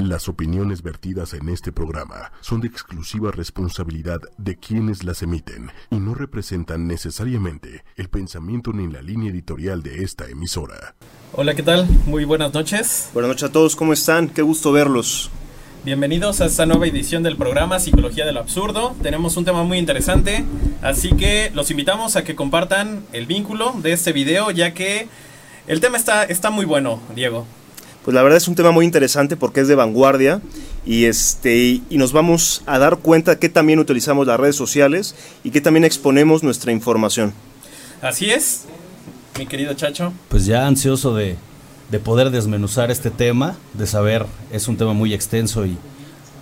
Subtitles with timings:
[0.00, 5.96] Las opiniones vertidas en este programa son de exclusiva responsabilidad de quienes las emiten y
[5.96, 10.94] no representan necesariamente el pensamiento ni la línea editorial de esta emisora.
[11.34, 11.86] Hola, ¿qué tal?
[12.06, 13.10] Muy buenas noches.
[13.12, 14.30] Buenas noches a todos, ¿cómo están?
[14.30, 15.30] Qué gusto verlos.
[15.84, 18.96] Bienvenidos a esta nueva edición del programa Psicología de lo Absurdo.
[19.02, 20.46] Tenemos un tema muy interesante,
[20.80, 25.08] así que los invitamos a que compartan el vínculo de este video, ya que
[25.66, 27.46] el tema está, está muy bueno, Diego.
[28.04, 30.40] Pues la verdad es un tema muy interesante porque es de vanguardia
[30.86, 35.14] y este y nos vamos a dar cuenta que también utilizamos las redes sociales
[35.44, 37.34] y que también exponemos nuestra información.
[38.00, 38.62] Así es,
[39.38, 40.12] mi querido Chacho.
[40.28, 41.36] Pues ya ansioso de,
[41.90, 45.76] de poder desmenuzar este tema, de saber, es un tema muy extenso y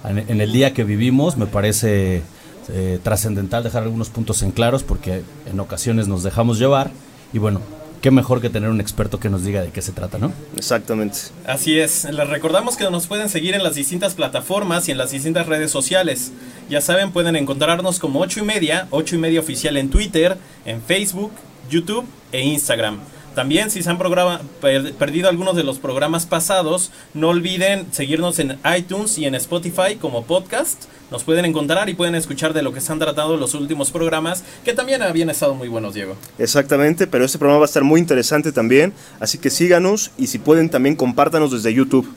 [0.04, 2.22] en, en el día que vivimos me parece
[2.70, 6.90] eh, trascendental dejar algunos puntos en claros porque en ocasiones nos dejamos llevar
[7.32, 7.60] y bueno,
[8.00, 10.32] qué mejor que tener un experto que nos diga de qué se trata, ¿no?
[10.56, 11.18] Exactamente.
[11.46, 15.10] Así es, les recordamos que nos pueden seguir en las distintas plataformas y en las
[15.10, 16.32] distintas redes sociales.
[16.68, 20.82] Ya saben, pueden encontrarnos como 8 y media, 8 y media oficial en Twitter, en
[20.82, 21.32] Facebook,
[21.70, 22.98] YouTube e Instagram.
[23.38, 29.16] También si se han perdido algunos de los programas pasados, no olviden seguirnos en iTunes
[29.16, 30.86] y en Spotify como podcast.
[31.12, 34.42] Nos pueden encontrar y pueden escuchar de lo que se han tratado los últimos programas,
[34.64, 36.16] que también habían estado muy buenos, Diego.
[36.36, 40.40] Exactamente, pero este programa va a estar muy interesante también, así que síganos y si
[40.40, 42.12] pueden también compártanos desde YouTube.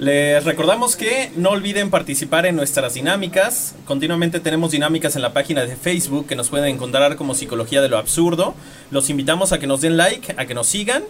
[0.00, 3.74] Les recordamos que no olviden participar en nuestras dinámicas.
[3.84, 7.90] Continuamente tenemos dinámicas en la página de Facebook que nos pueden encontrar como Psicología de
[7.90, 8.54] lo Absurdo.
[8.90, 11.02] Los invitamos a que nos den like, a que nos sigan,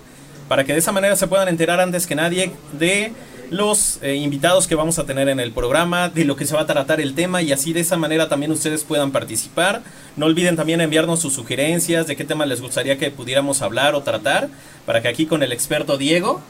[0.48, 3.12] para que de esa manera se puedan enterar antes que nadie de
[3.50, 6.62] los eh, invitados que vamos a tener en el programa, de lo que se va
[6.62, 9.82] a tratar el tema y así de esa manera también ustedes puedan participar.
[10.16, 14.02] No olviden también enviarnos sus sugerencias de qué tema les gustaría que pudiéramos hablar o
[14.02, 14.48] tratar,
[14.84, 16.42] para que aquí con el experto Diego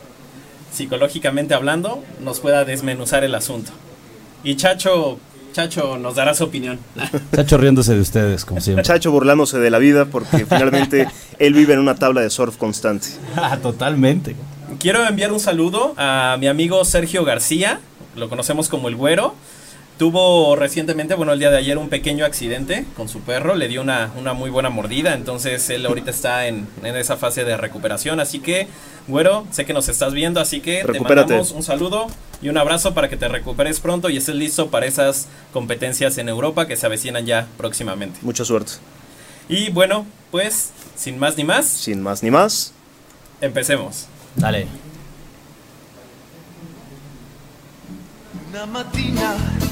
[0.72, 3.72] psicológicamente hablando, nos pueda desmenuzar el asunto.
[4.42, 5.18] Y Chacho,
[5.52, 6.78] Chacho nos dará su opinión.
[7.34, 8.84] Chacho riéndose de ustedes, como siempre.
[8.84, 11.08] Chacho burlándose de la vida porque finalmente
[11.38, 13.08] él vive en una tabla de surf constante.
[13.36, 14.36] Ah, totalmente.
[14.78, 17.80] Quiero enviar un saludo a mi amigo Sergio García,
[18.16, 19.34] lo conocemos como el güero.
[20.00, 23.82] Tuvo recientemente, bueno, el día de ayer un pequeño accidente con su perro, le dio
[23.82, 28.18] una, una muy buena mordida, entonces él ahorita está en, en, esa fase de recuperación,
[28.18, 28.66] así que,
[29.08, 31.26] güero, sé que nos estás viendo, así que Recupérate.
[31.26, 32.06] te mandamos un saludo
[32.40, 36.30] y un abrazo para que te recuperes pronto y estés listo para esas competencias en
[36.30, 38.20] Europa que se avecinan ya próximamente.
[38.22, 38.72] Mucha suerte.
[39.50, 41.66] Y bueno, pues, sin más ni más.
[41.66, 42.72] Sin más ni más.
[43.42, 44.06] Empecemos.
[44.34, 44.66] Dale.
[48.48, 49.69] Una mattina mi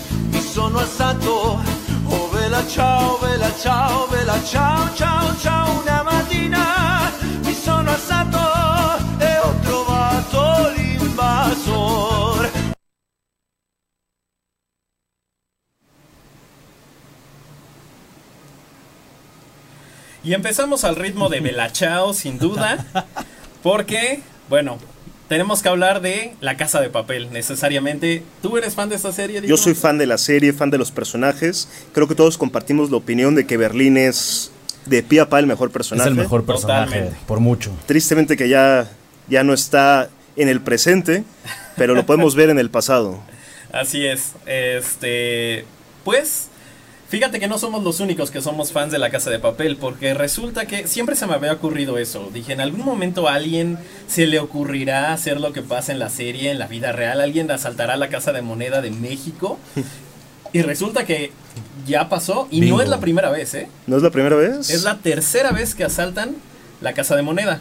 [0.58, 1.62] sono alzato,
[2.08, 5.80] oh vela ciao, vela ciao, vela ciao, ciao, ciao.
[5.80, 7.12] Una mattina
[7.44, 8.38] mi sono alzato
[9.20, 12.50] e ho trovato l'invasor.
[20.24, 22.84] Y empezamos al ritmo de Belachao, sin duda,
[23.62, 24.78] porque, bueno,
[25.28, 28.22] tenemos que hablar de La Casa de Papel, necesariamente.
[28.42, 29.40] ¿Tú eres fan de esta serie?
[29.40, 29.56] Diego?
[29.56, 31.68] Yo soy fan de la serie, fan de los personajes.
[31.92, 34.50] Creo que todos compartimos la opinión de que Berlín es
[34.86, 36.08] de pie a pa el mejor personaje.
[36.08, 37.18] Es el mejor personaje, Totalmente.
[37.26, 37.70] por mucho.
[37.86, 38.90] Tristemente que ya,
[39.28, 41.24] ya no está en el presente,
[41.76, 43.20] pero lo podemos ver en el pasado.
[43.72, 44.32] Así es.
[44.46, 45.66] Este,
[46.04, 46.47] pues,
[47.08, 50.14] fíjate que no somos los únicos que somos fans de La Casa de Papel, porque
[50.14, 52.30] resulta que siempre se me había ocurrido eso.
[52.32, 56.10] Dije, en algún momento a alguien se le ocurrirá hacer lo que pasa en la
[56.10, 57.20] serie, en la vida real.
[57.20, 59.58] Alguien asaltará la Casa de Moneda de México.
[60.50, 61.30] Y resulta que
[61.86, 62.78] ya pasó y Bingo.
[62.78, 63.68] no es la primera vez, ¿eh?
[63.86, 64.70] ¿No es la primera vez?
[64.70, 66.36] Es la tercera vez que asaltan
[66.80, 67.60] la Casa de Moneda.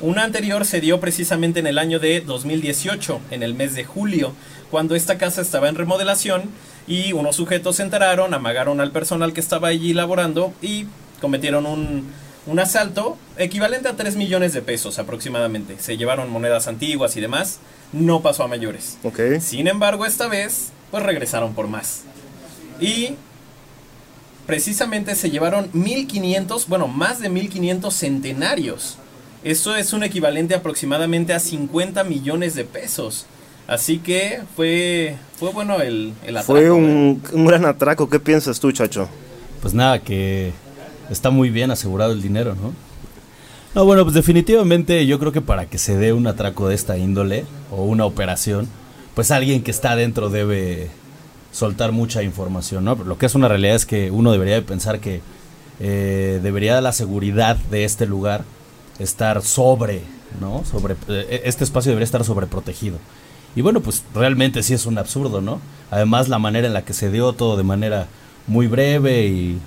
[0.00, 4.34] Una anterior se dio precisamente en el año de 2018, en el mes de julio,
[4.70, 6.42] cuando esta casa estaba en remodelación
[6.88, 10.86] y unos sujetos se enteraron, amagaron al personal que estaba allí laborando y
[11.20, 12.10] cometieron un,
[12.46, 15.76] un asalto equivalente a 3 millones de pesos aproximadamente.
[15.78, 17.58] Se llevaron monedas antiguas y demás,
[17.92, 18.96] no pasó a mayores.
[19.02, 19.40] Okay.
[19.40, 22.04] Sin embargo, esta vez, pues regresaron por más.
[22.80, 23.16] Y
[24.46, 28.96] precisamente se llevaron 1500, bueno, más de 1500 centenarios.
[29.44, 33.26] Eso es un equivalente aproximadamente a 50 millones de pesos.
[33.68, 36.52] Así que fue, fue bueno el, el atraco.
[36.52, 38.08] Fue un, un, gran atraco.
[38.08, 39.08] ¿Qué piensas tú, Chacho?
[39.60, 40.52] Pues nada, que
[41.10, 42.72] está muy bien asegurado el dinero, ¿no?
[43.74, 46.96] No, bueno, pues definitivamente yo creo que para que se dé un atraco de esta
[46.96, 48.68] índole o una operación,
[49.14, 50.88] pues alguien que está adentro debe
[51.52, 52.94] soltar mucha información, ¿no?
[52.94, 55.20] Lo que es una realidad es que uno debería de pensar que
[55.78, 58.44] eh, debería la seguridad de este lugar
[58.98, 60.00] estar sobre,
[60.40, 60.64] ¿no?
[60.64, 60.96] Sobre,
[61.44, 62.98] este espacio debería estar sobreprotegido.
[63.56, 65.60] Y bueno, pues realmente sí es un absurdo, ¿no?
[65.90, 68.06] Además la manera en la que se dio todo de manera
[68.46, 69.58] muy breve y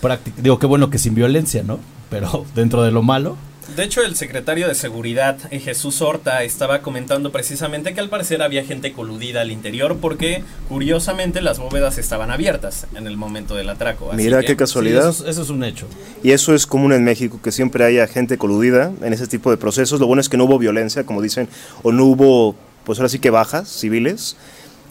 [0.00, 0.40] práctica.
[0.40, 1.78] Digo, qué bueno que sin violencia, ¿no?
[2.10, 3.36] Pero dentro de lo malo,
[3.76, 8.42] De hecho, el secretario de Seguridad, eh, Jesús Horta, estaba comentando precisamente que al parecer
[8.42, 13.70] había gente coludida al interior porque, curiosamente, las bóvedas estaban abiertas en el momento del
[13.70, 14.08] atraco.
[14.12, 15.08] Así Mira que- qué sí, casualidad.
[15.08, 15.86] eso, es- eso es un hecho.
[16.22, 19.56] Y eso es común en México, que siempre haya gente coludida en ese tipo de
[19.56, 20.00] procesos.
[20.00, 21.48] Lo bueno es que no hubo violencia, como dicen,
[21.82, 24.36] o no hubo, pues ahora sí que bajas civiles.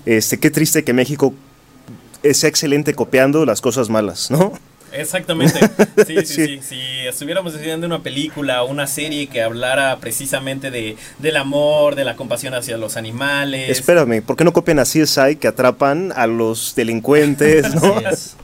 [0.07, 1.35] Este, qué triste que México
[2.31, 4.53] sea excelente copiando las cosas malas, ¿no?
[4.94, 5.60] Exactamente.
[6.08, 6.46] Sí, sí, Sí.
[6.48, 11.96] sí, Si estuviéramos haciendo una película o una serie que hablara precisamente de, del amor,
[11.96, 13.70] de la compasión hacia los animales.
[13.70, 17.96] Espérame, ¿por qué no copian a CSI que atrapan a los delincuentes, no?
[17.98, 18.36] Así es.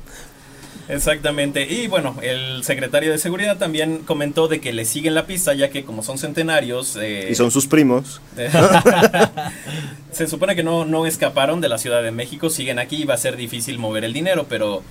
[0.89, 1.63] Exactamente.
[1.69, 5.69] Y bueno, el secretario de Seguridad también comentó de que le siguen la pista, ya
[5.69, 6.95] que como son centenarios...
[7.01, 8.21] eh, Y son sus primos.
[10.11, 13.15] se supone que no, no escaparon de la Ciudad de México, siguen aquí y va
[13.15, 14.81] a ser difícil mover el dinero, pero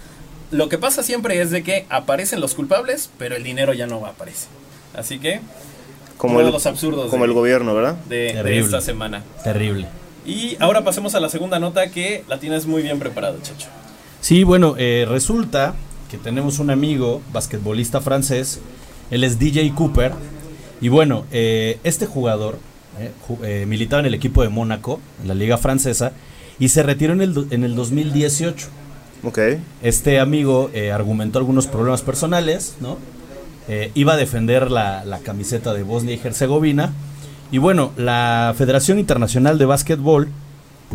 [0.51, 4.05] lo que pasa siempre es de que aparecen los culpables, pero el dinero ya no
[4.07, 4.47] aparece.
[4.95, 5.41] Así que,
[6.17, 7.95] Como el, los absurdos como de, el gobierno, ¿verdad?
[8.09, 8.61] de- de Terrible.
[8.65, 9.23] esta semana.
[9.45, 9.87] Terrible.
[10.25, 13.69] Y ahora pasemos a la segunda nota que la tienes muy bien preparada, Chacho.
[14.21, 15.75] Sí, bueno, eh, resulta
[16.11, 18.61] que tenemos un amigo, basquetbolista francés,
[19.11, 20.13] él es DJ Cooper,
[20.81, 22.59] y bueno, eh, este jugador
[22.99, 26.13] eh, ju- eh, militaba en el equipo de Mónaco, en la liga francesa,
[26.59, 28.69] y se retiró en el, en el 2018.
[29.23, 29.39] Ok.
[29.83, 32.99] Este amigo eh, argumentó algunos problemas personales, ¿no?
[33.69, 36.93] Eh, iba a defender la, la camiseta de Bosnia y Herzegovina.
[37.51, 40.29] Y bueno, la Federación Internacional de Básquetbol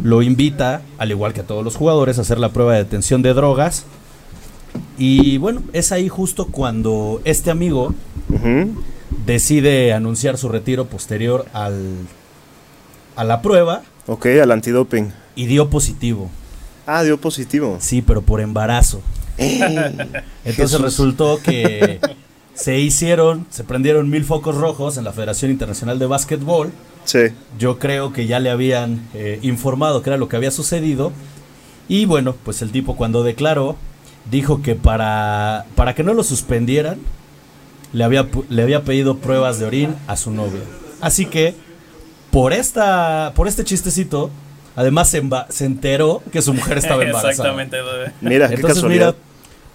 [0.03, 3.21] lo invita, al igual que a todos los jugadores, a hacer la prueba de detención
[3.21, 3.85] de drogas.
[4.97, 7.93] Y bueno, es ahí justo cuando este amigo
[9.25, 11.95] decide anunciar su retiro posterior al,
[13.15, 15.11] a la prueba Ok, al antidoping.
[15.35, 16.29] y dio positivo.
[16.93, 17.77] Ah, dio positivo.
[17.79, 19.01] Sí, pero por embarazo.
[19.37, 20.81] Entonces Jesús.
[20.81, 22.01] resultó que
[22.53, 26.71] se hicieron, se prendieron mil focos rojos en la Federación Internacional de Básquetbol.
[27.05, 27.19] Sí.
[27.57, 31.13] Yo creo que ya le habían eh, informado que era lo que había sucedido.
[31.87, 33.77] Y bueno, pues el tipo cuando declaró,
[34.29, 36.99] dijo que para, para que no lo suspendieran,
[37.93, 40.61] le había, le había pedido pruebas de orín a su novia.
[40.99, 41.55] Así que,
[42.31, 44.29] por, esta, por este chistecito,
[44.75, 47.31] además se, enteró que su mujer estaba embarazada.
[47.31, 47.77] Exactamente.
[48.21, 49.15] Mira, qué Entonces, casualidad.
[49.15, 49.25] mira,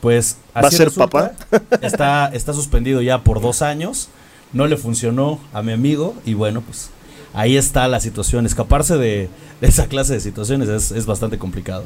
[0.00, 1.32] pues ¿Va a ser resulta,
[1.82, 4.08] Está, está suspendido ya por dos años.
[4.52, 6.14] No le funcionó a mi amigo.
[6.24, 6.90] Y bueno, pues
[7.34, 8.46] ahí está la situación.
[8.46, 9.28] Escaparse de,
[9.60, 11.84] de esa clase de situaciones es, es bastante complicado.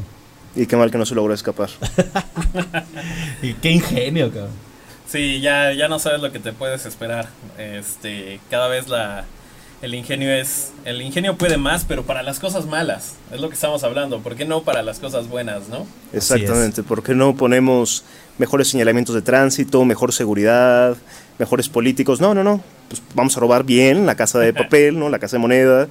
[0.54, 1.70] Y qué mal que no se logró escapar.
[3.42, 4.50] Y qué ingenio, cabrón.
[5.06, 7.28] Sí, ya, ya no sabes lo que te puedes esperar.
[7.58, 9.24] Este, cada vez la
[9.82, 13.54] el ingenio es el ingenio puede más, pero para las cosas malas, es lo que
[13.54, 15.86] estamos hablando, ¿por qué no para las cosas buenas, no?
[16.12, 16.82] Exactamente.
[16.82, 18.04] ¿Por qué no ponemos
[18.38, 20.96] mejores señalamientos de tránsito, mejor seguridad,
[21.38, 22.20] mejores políticos?
[22.20, 22.62] No, no, no.
[22.88, 25.08] Pues vamos a robar bien la casa de papel, ¿no?
[25.08, 25.88] La casa de moneda.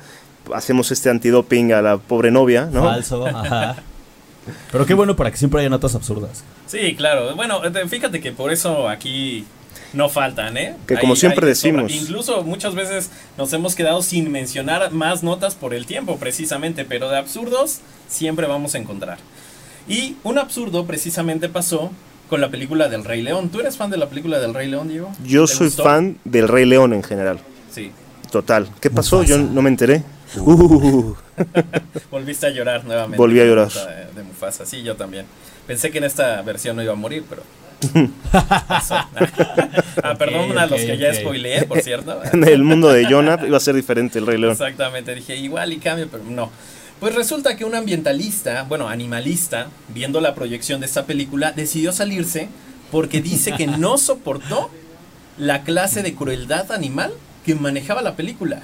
[0.53, 2.83] Hacemos este antidoping a la pobre novia, ¿no?
[2.83, 3.77] Falso, ajá.
[4.71, 6.43] Pero qué bueno para que siempre haya notas absurdas.
[6.65, 7.35] Sí, claro.
[7.35, 9.45] Bueno, eh, fíjate que por eso aquí
[9.93, 10.75] no faltan, ¿eh?
[10.87, 11.91] Que como siempre decimos.
[11.91, 17.09] Incluso muchas veces nos hemos quedado sin mencionar más notas por el tiempo, precisamente, pero
[17.09, 19.17] de absurdos siempre vamos a encontrar.
[19.87, 21.91] Y un absurdo precisamente pasó
[22.29, 23.49] con la película del Rey León.
[23.49, 25.11] ¿Tú eres fan de la película del Rey León, Diego?
[25.25, 25.83] Yo ¿Te soy gustó?
[25.83, 27.39] fan del Rey León en general.
[27.73, 27.91] Sí.
[28.31, 28.69] Total.
[28.79, 29.23] ¿Qué pasó?
[29.23, 30.03] Yo no me enteré.
[30.37, 31.15] Uh,
[32.11, 33.17] Volviste a llorar nuevamente.
[33.17, 33.71] Volví a llorar.
[33.71, 35.25] De, de Mufasa, sí, yo también.
[35.65, 37.41] Pensé que en esta versión no iba a morir, pero.
[38.33, 42.21] ah, perdón Ok, a los que ya spoileé, por cierto.
[42.33, 44.53] en el mundo de Jonah iba a ser diferente el Rey León.
[44.53, 46.51] Exactamente, dije igual y cambio, pero no.
[46.99, 52.49] Pues resulta que un ambientalista, bueno, animalista, viendo la proyección de esta película, decidió salirse
[52.91, 54.69] porque dice que no soportó
[55.37, 57.13] la clase de crueldad animal
[57.45, 58.61] que manejaba la película.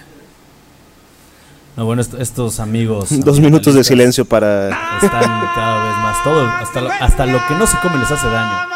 [1.78, 3.08] No, bueno, est- estos amigos.
[3.24, 4.70] Dos minutos de silencio para...
[5.02, 5.22] Están
[5.56, 6.24] cada vez más.
[6.24, 8.75] Todo, hasta, lo, hasta lo que no se come les hace daño.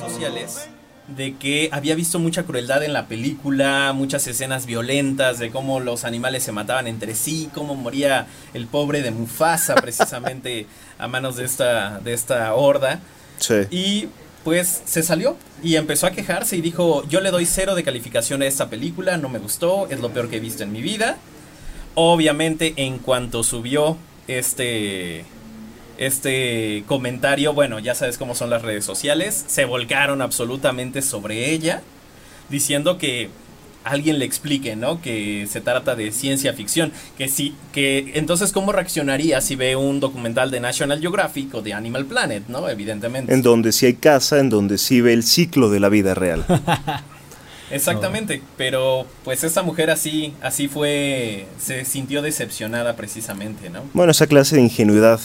[0.00, 0.68] Sociales
[1.08, 6.04] de que había visto mucha crueldad en la película, muchas escenas violentas de cómo los
[6.04, 10.66] animales se mataban entre sí, cómo moría el pobre de Mufasa precisamente
[10.98, 13.00] a manos de esta de esta horda
[13.38, 13.54] Sí.
[13.70, 14.08] y
[14.44, 18.42] pues se salió y empezó a quejarse y dijo, yo le doy cero de calificación
[18.42, 21.16] a esta película, no me gustó, es lo peor que he visto en mi vida.
[21.94, 23.96] Obviamente en cuanto subió
[24.28, 25.24] este
[26.00, 31.82] este comentario, bueno, ya sabes cómo son las redes sociales, se volcaron absolutamente sobre ella,
[32.48, 33.28] diciendo que
[33.84, 35.02] alguien le explique, ¿no?
[35.02, 36.90] Que se trata de ciencia ficción.
[37.18, 41.74] Que sí, que entonces, ¿cómo reaccionaría si ve un documental de National Geographic o de
[41.74, 42.68] Animal Planet, ¿no?
[42.68, 43.32] Evidentemente.
[43.32, 46.46] En donde sí hay casa, en donde sí ve el ciclo de la vida real.
[47.70, 53.82] Exactamente, pero pues esta mujer así, así fue, se sintió decepcionada precisamente, ¿no?
[53.92, 55.20] Bueno, esa clase de ingenuidad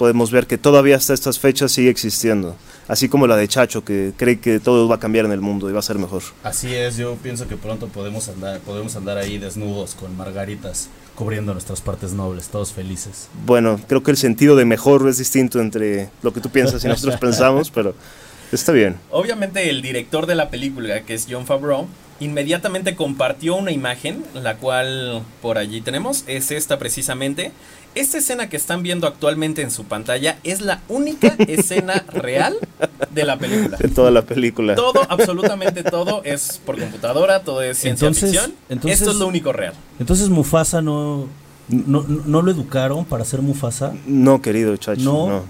[0.00, 2.56] podemos ver que todavía hasta estas fechas sigue existiendo.
[2.88, 5.68] Así como la de Chacho, que cree que todo va a cambiar en el mundo
[5.68, 6.22] y va a ser mejor.
[6.42, 11.52] Así es, yo pienso que pronto podemos andar, podemos andar ahí desnudos con margaritas cubriendo
[11.52, 13.28] nuestras partes nobles, todos felices.
[13.44, 16.88] Bueno, creo que el sentido de mejor es distinto entre lo que tú piensas y
[16.88, 17.94] nosotros pensamos, pero
[18.52, 18.96] está bien.
[19.10, 21.88] Obviamente el director de la película, que es John Favreau,
[22.20, 27.52] inmediatamente compartió una imagen, la cual por allí tenemos, es esta precisamente.
[27.94, 32.56] Esta escena que están viendo actualmente en su pantalla es la única escena real
[33.10, 33.76] de la película.
[33.78, 34.74] De toda la película.
[34.76, 38.54] Todo, absolutamente todo es por computadora, todo es ciencia Entonces- ficción.
[38.68, 39.74] entonces- Esto es lo único real.
[39.98, 41.26] Entonces Mufasa no,
[41.68, 43.92] no, no lo educaron para ser Mufasa.
[44.06, 45.42] No, querido Chacho, No.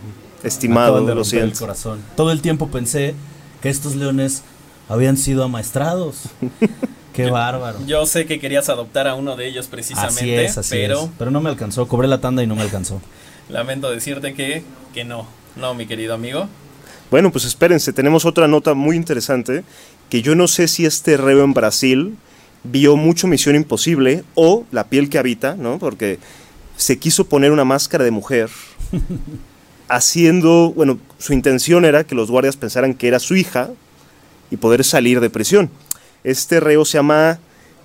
[0.42, 1.58] Estimado, de lo el siento.
[1.60, 2.00] corazón.
[2.16, 3.14] Todo el tiempo pensé
[3.60, 4.42] que estos leones
[4.88, 6.22] habían sido amaestrados.
[7.24, 7.78] Qué bárbaro.
[7.86, 11.10] Yo sé que querías adoptar a uno de ellos precisamente, Así es, así pero es.
[11.18, 11.86] Pero no me alcanzó.
[11.88, 13.00] Cobré la tanda y no me alcanzó.
[13.48, 14.62] lamento decirte que,
[14.94, 15.26] que no.
[15.56, 16.48] No, mi querido amigo.
[17.10, 19.64] Bueno, pues espérense, tenemos otra nota muy interesante,
[20.08, 22.16] que yo no sé si este reo en Brasil
[22.62, 25.78] vio mucho Misión Imposible o La piel que habita, ¿no?
[25.78, 26.18] Porque
[26.76, 28.48] se quiso poner una máscara de mujer,
[29.88, 33.70] haciendo, bueno, su intención era que los guardias pensaran que era su hija
[34.50, 35.70] y poder salir de prisión.
[36.24, 37.38] Este reo se llama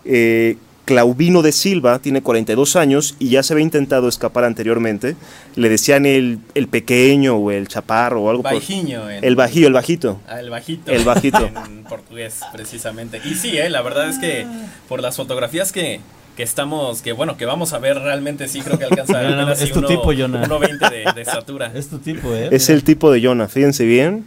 [0.04, 5.15] eh, Claudino de Silva, tiene 42 años y ya se había intentado escapar anteriormente.
[5.56, 9.10] Le decían el, el pequeño o el chaparro o algo por- Bajiño.
[9.10, 10.20] En, el bajío, el bajito.
[10.27, 10.92] Ah, el bajito.
[10.92, 11.50] El bajito.
[11.65, 13.20] En portugués, precisamente.
[13.25, 14.46] Y sí, eh, la verdad es que
[14.88, 16.01] por las fotografías que,
[16.38, 19.51] que estamos, que bueno, que vamos a ver realmente sí creo que alcanza No, no,
[19.54, 20.44] es tu uno- tipo, Jonah.
[20.48, 21.72] 1.20 de, de estatura.
[21.74, 22.50] Es tu tipo, ¿eh?
[22.51, 24.25] Es el tipo de Jonah, fíjense bien.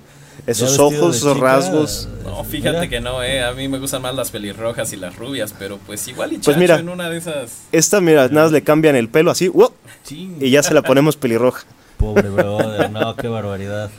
[0.50, 2.08] Esos ojos, esos chica, rasgos.
[2.24, 2.88] No, fíjate Mira.
[2.88, 3.42] que no, eh.
[3.44, 6.56] A mí me gustan más las pelirrojas y las rubias, pero pues igual y Pues
[6.56, 6.76] mira.
[6.78, 7.52] en una de esas.
[7.70, 9.72] Esta, mira, nada más le cambian el pelo así, ¡wow!
[10.10, 11.64] Y ya se la ponemos pelirroja.
[11.98, 13.90] Pobre brother, no, qué barbaridad.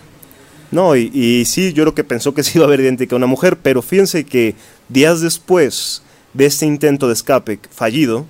[0.72, 3.18] No, y, y sí, yo creo que pensó que se iba a ver idéntica a
[3.18, 4.56] una mujer, pero fíjense que
[4.88, 6.02] días después
[6.34, 8.26] de este intento de escape fallido,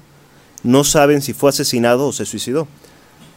[0.63, 2.67] no saben si fue asesinado o se suicidó.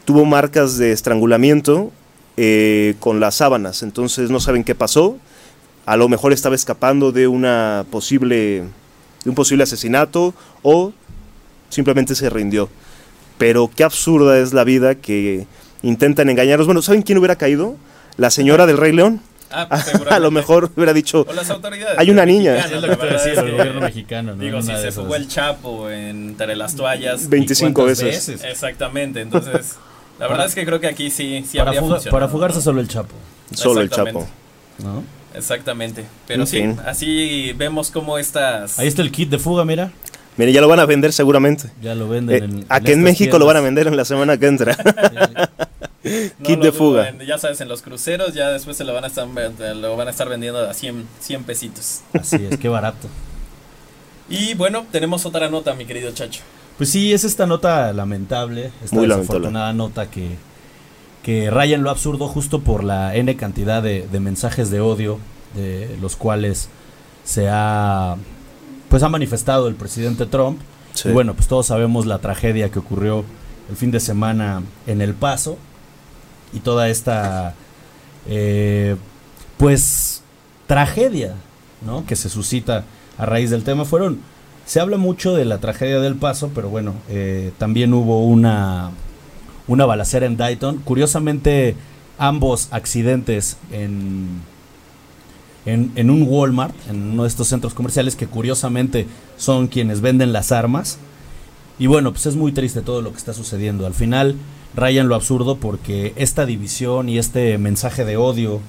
[0.05, 1.93] Tuvo marcas de estrangulamiento
[2.37, 5.19] eh, con las sábanas, entonces no saben qué pasó.
[5.85, 8.65] A lo mejor estaba escapando de una posible
[9.25, 10.93] de un posible asesinato o
[11.69, 12.69] simplemente se rindió.
[13.39, 15.47] Pero qué absurda es la vida que
[15.83, 16.67] intentan engañarnos.
[16.67, 17.77] Bueno, ¿saben quién hubiera caído?
[18.17, 19.21] La señora del Rey León.
[19.51, 21.99] Ah, pues, a lo mejor hubiera dicho, O las autoridades.
[21.99, 22.67] Hay una niña.
[22.67, 22.75] si
[24.77, 27.29] se fugó el Chapo entre las toallas.
[27.29, 28.43] 25 ¿Cuántas veces.
[28.45, 29.77] Exactamente, entonces.
[30.23, 32.59] La verdad es que creo que aquí sí, sí para, habría fuga- funcionado, para fugarse
[32.59, 32.63] ¿no?
[32.63, 33.15] solo el Chapo,
[33.55, 34.21] solo el Exactamente.
[34.79, 34.89] Chapo.
[34.89, 35.05] ¿no?
[35.35, 36.05] Exactamente.
[36.27, 36.79] Pero En sí, fin.
[36.87, 38.79] así vemos cómo estas.
[38.79, 39.91] Ahí está el kit de fuga, mira.
[40.37, 41.71] Mire, ya lo van a vender seguramente.
[41.83, 42.67] Ya lo venden Eh, en.
[42.69, 44.77] aquí en México lo van a vender en la semana que entra.
[46.05, 47.09] no kit de fuga.
[47.09, 50.09] en- ya sabes, en los cruceros ya después se lo van a estar, lo van
[50.09, 52.01] a estar vendiendo a 100, 100 pesitos.
[52.13, 53.09] Así es, qué barato.
[54.29, 56.41] Y bueno, tenemos otra nota, mi querido Chacho.
[56.83, 60.31] Pues sí, es esta nota lamentable, esta Muy desafortunada nota que,
[61.23, 65.21] que raya en lo absurdo justo por la N cantidad de, de mensajes de odio
[65.55, 66.71] de los cuales
[67.23, 68.17] se ha
[68.89, 70.59] pues ha manifestado el presidente Trump.
[70.93, 71.11] Sí.
[71.11, 73.25] Y bueno, pues todos sabemos la tragedia que ocurrió
[73.71, 75.59] el fin de semana en El Paso
[76.53, 77.55] y toda esta
[78.27, 78.97] eh,
[79.57, 80.25] pues
[80.67, 81.37] tragedia
[81.87, 82.05] ¿no?
[82.07, 82.83] que se suscita
[83.19, 84.32] a raíz del tema fueron
[84.67, 88.91] se habla mucho de la tragedia del Paso pero bueno eh, también hubo una
[89.69, 91.77] una balacera en Dayton curiosamente
[92.19, 94.43] ambos accidentes en
[95.65, 100.53] en, un Walmart, en uno de estos centros comerciales que curiosamente son quienes venden las
[100.53, 100.99] armas.
[101.79, 103.87] Y bueno, pues es muy triste todo lo que está sucediendo.
[103.87, 104.37] Al final
[104.75, 108.61] rayan lo absurdo porque esta división y este mensaje de odio,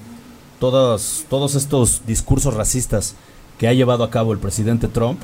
[0.60, 3.14] todos, todos estos discursos racistas
[3.58, 5.20] que ha llevado a cabo el presidente Trump,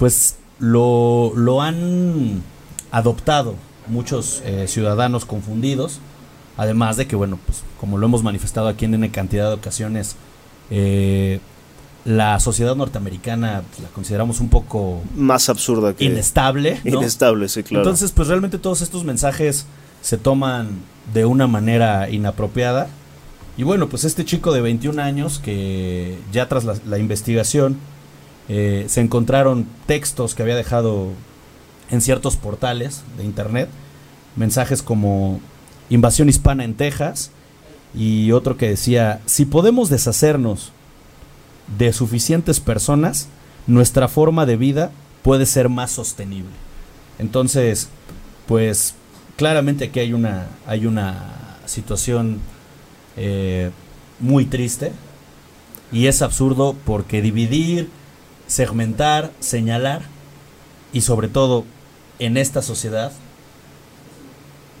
[0.00, 2.42] pues lo, lo han
[2.90, 3.54] adoptado
[3.86, 6.00] muchos eh, ciudadanos confundidos.
[6.56, 10.16] Además de que, bueno, pues como lo hemos manifestado aquí en N cantidad de ocasiones,
[10.70, 11.40] eh,
[12.06, 16.80] la sociedad norteamericana pues, la consideramos un poco Más absurda que inestable.
[16.82, 16.98] ¿no?
[16.98, 17.82] inestable, sí, claro.
[17.82, 19.66] Entonces, pues realmente todos estos mensajes
[20.00, 20.80] se toman
[21.12, 22.88] de una manera inapropiada.
[23.58, 27.76] Y bueno, pues este chico de 21 años que ya tras la, la investigación
[28.52, 31.10] eh, se encontraron textos que había dejado
[31.88, 33.68] en ciertos portales de internet,
[34.34, 35.40] mensajes como
[35.88, 37.30] invasión hispana en Texas
[37.94, 40.72] y otro que decía, si podemos deshacernos
[41.78, 43.28] de suficientes personas,
[43.68, 44.90] nuestra forma de vida
[45.22, 46.50] puede ser más sostenible.
[47.20, 47.88] Entonces,
[48.48, 48.96] pues
[49.36, 52.40] claramente aquí hay una, hay una situación
[53.16, 53.70] eh,
[54.18, 54.90] muy triste
[55.92, 57.90] y es absurdo porque dividir,
[58.50, 60.02] segmentar, señalar
[60.92, 61.64] y sobre todo
[62.18, 63.12] en esta sociedad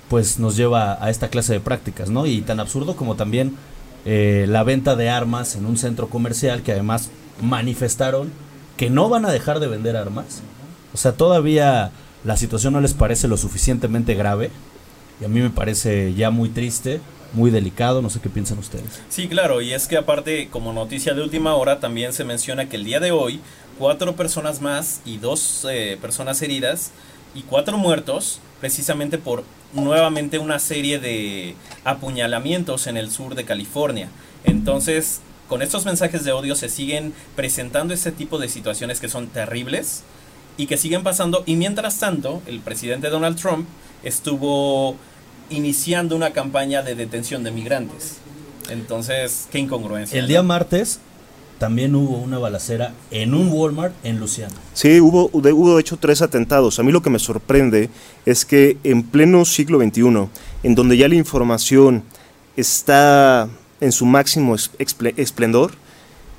[0.08, 2.26] pues nos lleva a esta clase de prácticas, ¿no?
[2.26, 3.54] Y tan absurdo como también
[4.04, 7.10] eh, la venta de armas en un centro comercial que además
[7.40, 8.32] manifestaron
[8.76, 10.42] que no van a dejar de vender armas.
[10.92, 11.92] O sea, todavía
[12.24, 14.50] la situación no les parece lo suficientemente grave
[15.20, 17.00] y a mí me parece ya muy triste,
[17.32, 19.00] muy delicado, no sé qué piensan ustedes.
[19.08, 22.76] Sí, claro, y es que aparte, como noticia de última hora, también se menciona que
[22.76, 23.40] el día de hoy,
[23.80, 26.90] cuatro personas más y dos eh, personas heridas
[27.34, 34.10] y cuatro muertos, precisamente por nuevamente una serie de apuñalamientos en el sur de California.
[34.44, 39.28] Entonces, con estos mensajes de odio se siguen presentando ese tipo de situaciones que son
[39.28, 40.02] terribles
[40.58, 41.42] y que siguen pasando.
[41.46, 43.66] Y mientras tanto, el presidente Donald Trump
[44.02, 44.94] estuvo
[45.48, 48.18] iniciando una campaña de detención de migrantes.
[48.68, 50.18] Entonces, qué incongruencia.
[50.18, 51.00] El día martes
[51.60, 54.54] también hubo una balacera en un Walmart en Luciana.
[54.72, 56.78] Sí, hubo, de- hecho tres atentados.
[56.78, 57.90] A mí lo que me sorprende
[58.24, 60.28] es que en pleno siglo XXI,
[60.62, 62.02] en donde ya la información
[62.56, 63.48] está
[63.80, 64.56] en su máximo
[65.16, 65.72] esplendor,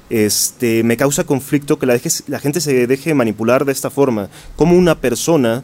[0.10, 4.28] este, me causa conflicto que la, deje- la gente se deje manipular de esta forma.
[4.56, 5.63] ¿Cómo una persona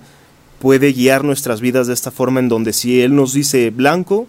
[0.60, 4.28] puede guiar nuestras vidas de esta forma en donde si él nos dice blanco,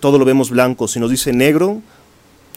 [0.00, 1.80] todo lo vemos blanco, si nos dice negro,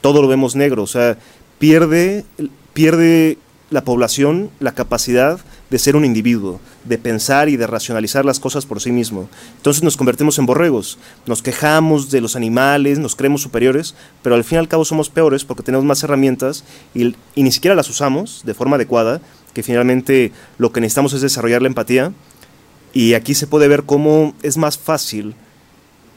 [0.01, 1.17] todo lo vemos negro, o sea,
[1.59, 2.25] pierde,
[2.74, 3.38] pierde
[3.69, 8.65] la población la capacidad de ser un individuo, de pensar y de racionalizar las cosas
[8.65, 9.27] por sí mismo.
[9.57, 14.44] Entonces nos convertimos en borregos, nos quejamos de los animales, nos creemos superiores, pero al
[14.44, 16.63] fin y al cabo somos peores porque tenemos más herramientas
[16.94, 19.22] y, ni siquiera las usamos de forma adecuada,
[19.53, 22.13] que finalmente lo que necesitamos es desarrollar la empatía.
[22.94, 25.35] Y aquí se puede ver cómo es más fácil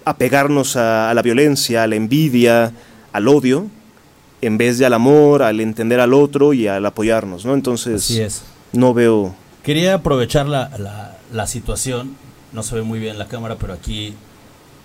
[0.05, 2.73] apegarnos a la violencia, a la envidia,
[3.13, 3.69] al odio,
[4.41, 7.55] en vez de al amor, al entender al otro y al apoyarnos, ¿no?
[7.55, 8.43] Entonces, Así es.
[8.73, 9.35] no veo...
[9.63, 12.17] Quería aprovechar la, la- la situación,
[12.53, 14.15] no se ve muy bien la cámara, pero aquí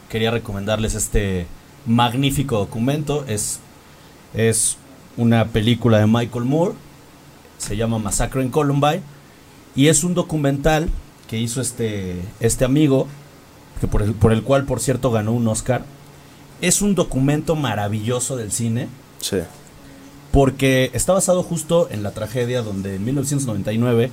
[0.09, 1.45] quería recomendarles este
[1.85, 3.23] magnífico documento.
[3.27, 3.59] Es,
[4.33, 4.77] es
[5.15, 6.73] una película de Michael Moore,
[7.57, 9.01] se llama Masacre en Columbine,
[9.75, 10.89] y es un documental
[11.27, 13.07] que hizo este, este amigo,
[13.79, 15.85] que por, el, por el cual, por cierto, ganó un Oscar.
[16.61, 18.87] Es un documento maravilloso del cine,
[19.23, 19.37] Sí,
[20.31, 24.11] porque está basado justo en la tragedia donde en 1999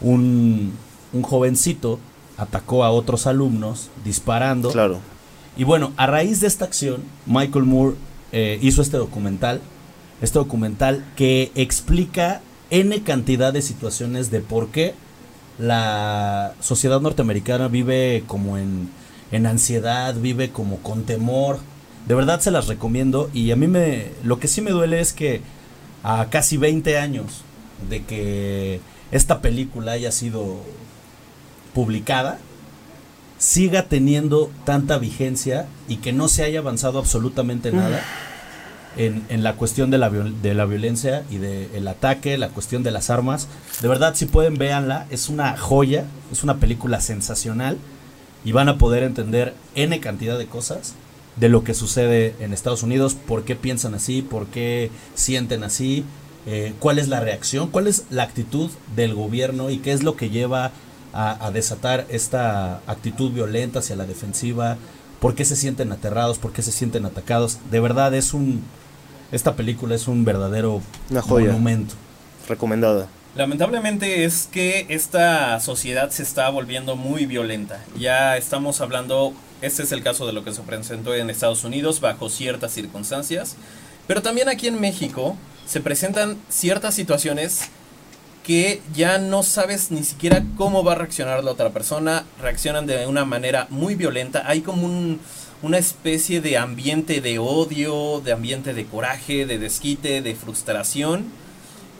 [0.00, 0.72] un,
[1.12, 1.98] un jovencito
[2.36, 4.70] atacó a otros alumnos disparando.
[4.70, 4.98] claro.
[5.56, 7.96] Y bueno, a raíz de esta acción, Michael Moore
[8.32, 9.60] eh, hizo este documental,
[10.22, 14.94] este documental que explica N cantidad de situaciones de por qué
[15.58, 18.88] la sociedad norteamericana vive como en,
[19.32, 21.58] en ansiedad, vive como con temor.
[22.08, 25.12] De verdad se las recomiendo y a mí me lo que sí me duele es
[25.12, 25.42] que
[26.02, 27.42] a casi 20 años
[27.88, 28.80] de que
[29.12, 30.58] esta película haya sido
[31.74, 32.38] publicada
[33.38, 38.02] siga teniendo tanta vigencia y que no se haya avanzado absolutamente nada
[38.96, 42.82] en, en la cuestión de la, viol- de la violencia y del ataque, la cuestión
[42.82, 43.46] de las armas.
[43.80, 45.06] De verdad, si pueden, véanla.
[45.10, 47.78] Es una joya, es una película sensacional
[48.44, 50.94] y van a poder entender N cantidad de cosas
[51.36, 56.04] de lo que sucede en Estados Unidos, por qué piensan así, por qué sienten así,
[56.46, 60.16] eh, cuál es la reacción, cuál es la actitud del gobierno y qué es lo
[60.16, 60.72] que lleva
[61.12, 64.76] a, a desatar esta actitud violenta hacia la defensiva,
[65.20, 67.58] por qué se sienten aterrados, por qué se sienten atacados.
[67.70, 68.62] De verdad es un...
[69.32, 71.48] Esta película es un verdadero Una joya.
[71.52, 71.94] monumento.
[72.48, 73.06] Recomendada.
[73.36, 77.78] Lamentablemente es que esta sociedad se está volviendo muy violenta.
[77.96, 82.00] Ya estamos hablando, este es el caso de lo que se presentó en Estados Unidos
[82.00, 83.56] bajo ciertas circunstancias,
[84.06, 87.68] pero también aquí en México se presentan ciertas situaciones
[88.44, 93.06] que ya no sabes ni siquiera cómo va a reaccionar la otra persona, reaccionan de
[93.06, 95.20] una manera muy violenta, hay como un-
[95.62, 101.26] una especie de ambiente de odio, de ambiente de coraje, de desquite, de frustración,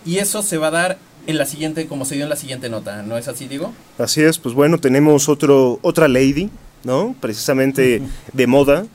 [0.06, 2.70] y eso se va a dar en la siguiente, como se dio en la siguiente
[2.70, 3.74] nota, ¿no es así, digo?
[3.98, 6.48] Así es, pues bueno, tenemos otro, otra lady,
[6.84, 7.14] ¿no?
[7.20, 8.86] Precisamente de moda,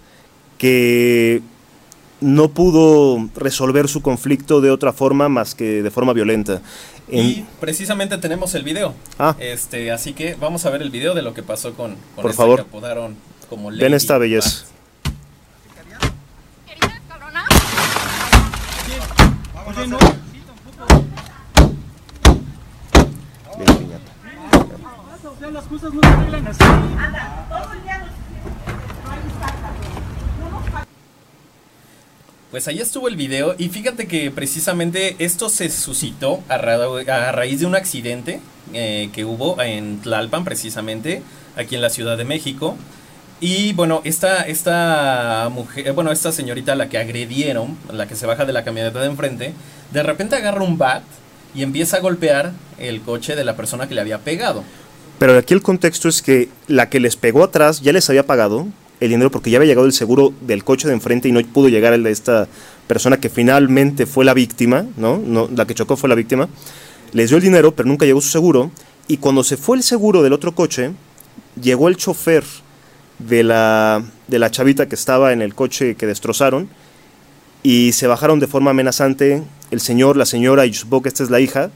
[0.58, 1.42] que
[2.22, 6.62] no pudo resolver su conflicto de otra forma más que de forma violenta.
[7.12, 8.94] Y En- precisamente tenemos el video.
[9.20, 9.36] Ah.
[9.40, 12.32] Este, así que vamos a ver el video de lo que pasó con, con Por
[12.32, 12.56] esta favor.
[12.64, 13.16] que apodaron
[13.50, 14.66] como Ven Lady esta belleza.
[16.66, 17.46] ¿Querías, cabrona?
[18.88, 19.92] Bien,
[32.52, 37.32] Pues ahí estuvo el video y fíjate que precisamente esto se suscitó a, ra- a
[37.34, 38.40] raíz de un accidente
[38.74, 41.22] eh, que hubo en Tlalpan precisamente,
[41.58, 42.78] aquí en la Ciudad de México.
[43.42, 48.26] Y bueno, esta, esta mujer, bueno, esta señorita a la que agredieron, la que se
[48.26, 49.54] baja de la camioneta de enfrente,
[49.92, 51.04] de repente agarra un bat
[51.54, 54.64] y empieza a golpear el coche de la persona que le había pegado.
[55.20, 58.68] Pero aquí el contexto es que la que les pegó atrás ya les había pagado
[59.00, 61.70] el dinero porque ya había llegado el seguro del coche de enfrente y no pudo
[61.70, 62.48] llegar el de esta
[62.88, 65.18] persona que finalmente fue la víctima, ¿no?
[65.18, 66.50] no la que chocó fue la víctima.
[67.14, 68.72] Les dio el dinero, pero nunca llegó su seguro.
[69.08, 70.92] Y cuando se fue el seguro del otro coche,
[71.62, 72.44] llegó el chofer
[73.20, 76.68] de la, de la chavita que estaba en el coche que destrozaron
[77.64, 81.30] y se bajaron de forma amenazante el señor, la señora y supongo que esta es
[81.30, 81.72] la hija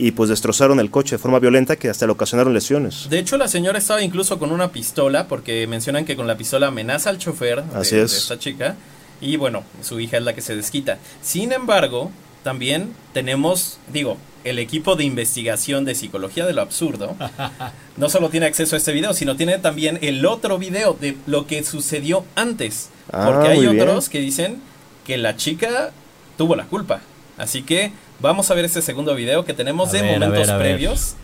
[0.00, 3.08] y pues destrozaron el coche de forma violenta que hasta le ocasionaron lesiones.
[3.10, 6.68] De hecho, la señora estaba incluso con una pistola, porque mencionan que con la pistola
[6.68, 8.14] amenaza al chofer de, Así de es.
[8.16, 8.76] esta chica.
[9.20, 10.98] Y bueno, su hija es la que se desquita.
[11.20, 12.10] Sin embargo,
[12.42, 17.14] también tenemos, digo, el equipo de investigación de psicología de lo absurdo.
[17.98, 21.46] No solo tiene acceso a este video, sino tiene también el otro video de lo
[21.46, 22.88] que sucedió antes.
[23.12, 23.78] Ah, porque hay bien.
[23.78, 24.62] otros que dicen
[25.04, 25.90] que la chica
[26.38, 27.02] tuvo la culpa.
[27.36, 30.46] Así que vamos a ver este segundo video que tenemos A de ver, a momentos
[30.46, 30.66] ver, a ver.
[30.72, 31.16] previos.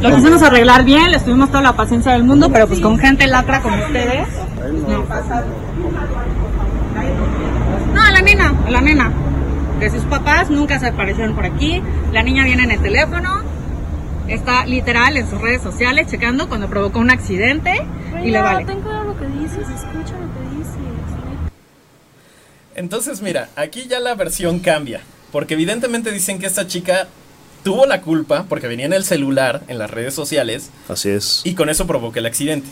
[0.00, 3.26] Lo quisimos arreglar bien, les tuvimos toda la paciencia del mundo, pero pues con gente
[3.26, 4.28] lacra como ustedes.
[4.88, 5.04] No,
[7.94, 9.12] no a la nena, a la nena.
[9.78, 11.82] De sus papás nunca se aparecieron por aquí.
[12.12, 13.42] La niña viene en el teléfono.
[14.28, 17.82] Está literal en sus redes sociales checando cuando provocó un accidente
[18.22, 18.64] y le vale.
[18.64, 20.29] Ten cuidado lo que dices, escucha lo que dices.
[22.80, 25.02] Entonces, mira, aquí ya la versión cambia.
[25.32, 27.08] Porque evidentemente dicen que esta chica
[27.62, 31.42] tuvo la culpa porque venía en el celular, en las redes sociales, Así es.
[31.44, 32.66] y con eso provocó el accidente.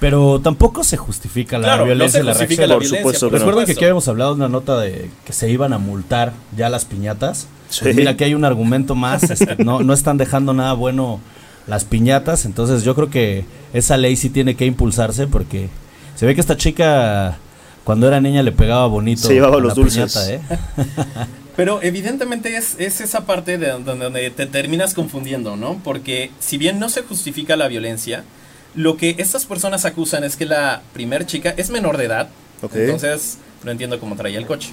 [0.00, 2.70] Pero tampoco se justifica la claro, no violencia se y la justifica reacción.
[2.70, 3.38] la Por supuesto por no.
[3.38, 6.70] Recuerden que aquí habíamos hablado de una nota de que se iban a multar ya
[6.70, 7.48] las piñatas.
[7.68, 7.80] Sí.
[7.82, 9.24] Pues mira, que hay un argumento más.
[9.30, 11.20] este, no, no están dejando nada bueno
[11.66, 12.46] las piñatas.
[12.46, 13.44] Entonces yo creo que
[13.74, 15.68] esa ley sí tiene que impulsarse porque
[16.16, 17.36] se ve que esta chica
[17.84, 19.26] cuando era niña le pegaba bonito.
[19.26, 20.12] Se llevaba los dulces.
[20.14, 20.40] piñata, ¿eh?
[21.56, 25.80] Pero evidentemente es, es esa parte de donde, donde te terminas confundiendo, ¿no?
[25.82, 28.24] Porque si bien no se justifica la violencia,
[28.74, 32.28] lo que estas personas acusan es que la primer chica es menor de edad.
[32.62, 32.76] Ok.
[32.76, 34.70] Entonces, no entiendo cómo traía el coche.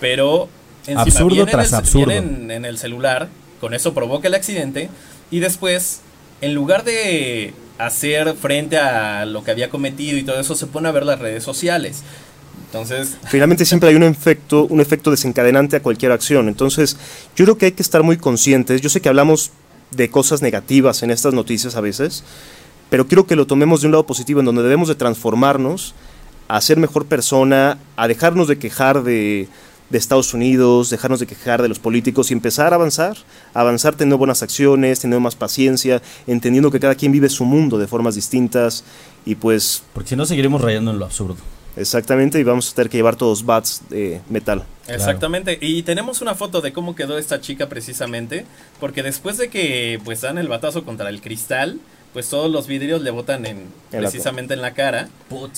[0.00, 0.48] Pero
[0.86, 2.06] encima Absurdo viene, en el, tras absurdo.
[2.06, 3.28] viene en, en el celular,
[3.60, 4.88] con eso provoca el accidente,
[5.30, 6.00] y después,
[6.40, 7.52] en lugar de
[7.86, 11.18] hacer frente a lo que había cometido y todo eso, se pone a ver las
[11.18, 12.02] redes sociales.
[12.66, 16.48] Entonces, Finalmente siempre hay un efecto, un efecto desencadenante a cualquier acción.
[16.48, 16.96] Entonces,
[17.34, 18.80] yo creo que hay que estar muy conscientes.
[18.80, 19.50] Yo sé que hablamos
[19.90, 22.22] de cosas negativas en estas noticias a veces,
[22.88, 25.94] pero quiero que lo tomemos de un lado positivo, en donde debemos de transformarnos
[26.46, 29.48] a ser mejor persona, a dejarnos de quejar de,
[29.90, 33.16] de Estados Unidos, dejarnos de quejar de los políticos y empezar a avanzar,
[33.52, 37.86] avanzar teniendo buenas acciones, teniendo más paciencia, entendiendo que cada quien vive su mundo de
[37.86, 38.84] formas distintas
[39.26, 41.36] y pues Porque si no seguiremos rayando en lo absurdo.
[41.76, 44.64] Exactamente, y vamos a tener que llevar todos bats de metal.
[44.88, 48.44] Exactamente, y tenemos una foto de cómo quedó esta chica precisamente,
[48.80, 51.78] porque después de que pues dan el batazo contra el cristal,
[52.12, 55.08] pues todos los vidrios le botan en, En la precisamente en la cara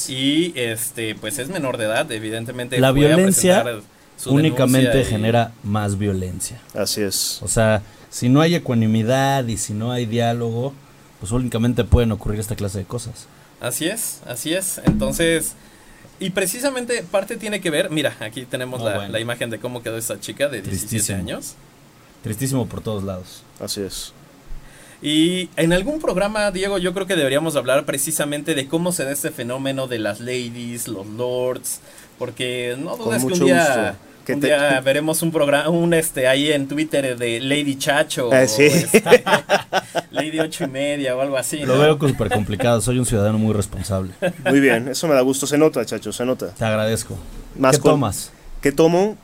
[0.08, 2.78] y este pues es menor de edad, evidentemente.
[2.78, 3.64] La violencia
[4.26, 6.60] únicamente y- genera más violencia.
[6.74, 7.40] Así es.
[7.42, 10.72] O sea, si no hay ecuanimidad y si no hay diálogo,
[11.20, 13.26] pues únicamente pueden ocurrir esta clase de cosas.
[13.60, 14.80] Así es, así es.
[14.84, 15.52] Entonces,
[16.18, 19.12] y precisamente parte tiene que ver, mira, aquí tenemos Oh, la, bueno.
[19.12, 21.18] la imagen de cómo quedó esta chica de 17 Tristísimo.
[21.18, 21.54] años.
[22.22, 23.42] Tristísimo por todos lados.
[23.60, 24.12] Así es.
[25.00, 29.10] Y en algún programa, Diego, yo creo que deberíamos hablar precisamente de cómo se da
[29.10, 31.80] este fenómeno de las ladies, los lords,
[32.18, 33.98] porque no dudes que un mucho día, gusto.
[34.24, 38.30] Que un te- día veremos un programa, un este ahí en Twitter de Lady Chacho,
[38.32, 38.64] Ah, o, sí.
[38.64, 39.02] este,
[40.12, 41.58] Lady ocho y media o algo así.
[41.60, 41.80] Lo ¿no?
[41.96, 44.12] veo súper complicado, soy un ciudadano muy responsable.
[44.48, 45.46] Muy bien, eso me da gusto.
[45.46, 46.50] Se nota, chacho, se nota.
[46.54, 47.18] Te agradezco.
[47.58, 48.30] Más ¿Qué con- tomas?
[48.60, 49.16] ¿Qué tomo?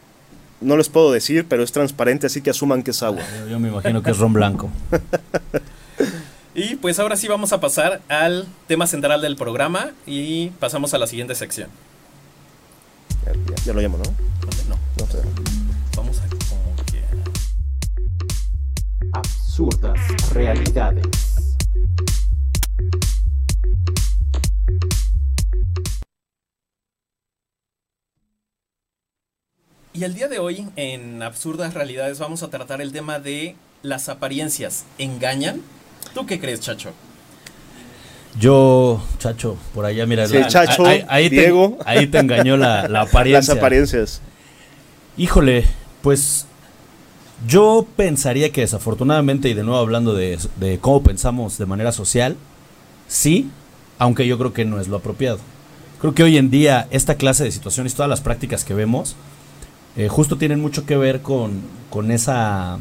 [0.60, 3.22] No les puedo decir, pero es transparente, así que asuman que es agua.
[3.44, 4.68] Yo, yo me imagino que es ron blanco.
[6.54, 10.98] Y pues ahora sí vamos a pasar al tema central del programa y pasamos a
[10.98, 11.68] la siguiente sección.
[13.64, 14.04] Ya, lo llamo, ¿no?
[14.04, 15.18] No, no sé.
[15.96, 17.02] Vamos a como que.
[19.12, 21.06] Absurdas realidades.
[29.92, 34.08] Y el día de hoy, en Absurdas Realidades, vamos a tratar el tema de las
[34.08, 34.84] apariencias.
[34.96, 35.60] ¿Engañan?
[36.14, 36.92] ¿Tú qué crees, Chacho?
[38.38, 40.26] Yo, Chacho, por allá, mira.
[40.26, 41.78] Sí, la- Chacho, ahí, ahí te, Diego.
[41.84, 43.54] ahí te engañó la, la apariencia.
[43.54, 44.20] Las apariencias.
[45.16, 45.64] Híjole,
[46.02, 46.46] pues
[47.46, 52.36] yo pensaría que desafortunadamente, y de nuevo hablando de, de cómo pensamos de manera social,
[53.08, 53.50] sí,
[53.98, 55.38] aunque yo creo que no es lo apropiado.
[56.00, 59.16] Creo que hoy en día esta clase de situaciones, todas las prácticas que vemos,
[59.96, 62.78] eh, justo tienen mucho que ver con, con esa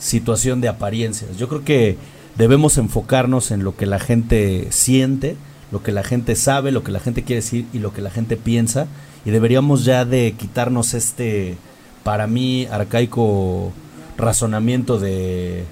[0.00, 1.36] situación de apariencias.
[1.36, 1.96] Yo creo que
[2.36, 5.36] debemos enfocarnos en lo que la gente siente,
[5.70, 8.10] lo que la gente sabe, lo que la gente quiere decir y lo que la
[8.10, 8.86] gente piensa.
[9.24, 11.56] Y deberíamos ya de quitarnos este,
[12.02, 13.72] para mí, arcaico
[14.16, 15.64] razonamiento de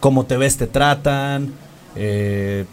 [0.00, 1.52] cómo te ves, te tratan,
[1.96, 2.64] eh,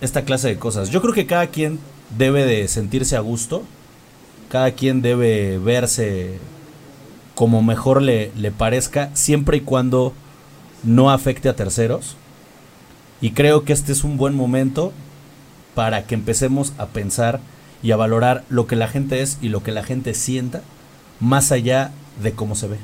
[0.00, 0.90] esta clase de cosas.
[0.90, 1.78] Yo creo que cada quien
[2.16, 3.62] debe de sentirse a gusto,
[4.50, 6.38] cada quien debe verse
[7.34, 10.14] como mejor le, le parezca, siempre y cuando
[10.82, 12.16] no afecte a terceros.
[13.20, 14.92] Y creo que este es un buen momento
[15.74, 17.40] para que empecemos a pensar
[17.82, 20.62] y a valorar lo que la gente es y lo que la gente sienta,
[21.20, 22.76] más allá de cómo se ve.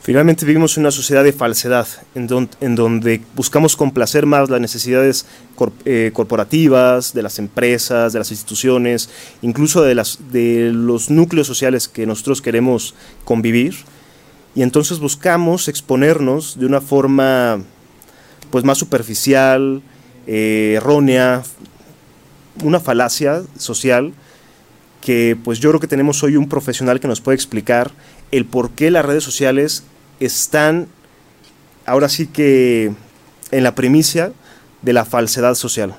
[0.00, 4.60] Finalmente vivimos en una sociedad de falsedad, en, don- en donde buscamos complacer más las
[4.60, 5.26] necesidades
[5.84, 9.10] eh, corporativas, de las empresas, de las instituciones,
[9.42, 13.74] incluso de, las, de los núcleos sociales que nosotros queremos convivir.
[14.54, 17.60] Y entonces buscamos exponernos de una forma
[18.50, 19.82] pues, más superficial,
[20.26, 21.42] eh, errónea,
[22.62, 24.12] una falacia social
[25.00, 27.92] que pues yo creo que tenemos hoy un profesional que nos puede explicar
[28.32, 29.84] el por qué las redes sociales
[30.20, 30.88] están
[31.86, 32.92] ahora sí que
[33.50, 34.32] en la primicia
[34.82, 35.94] de la falsedad social.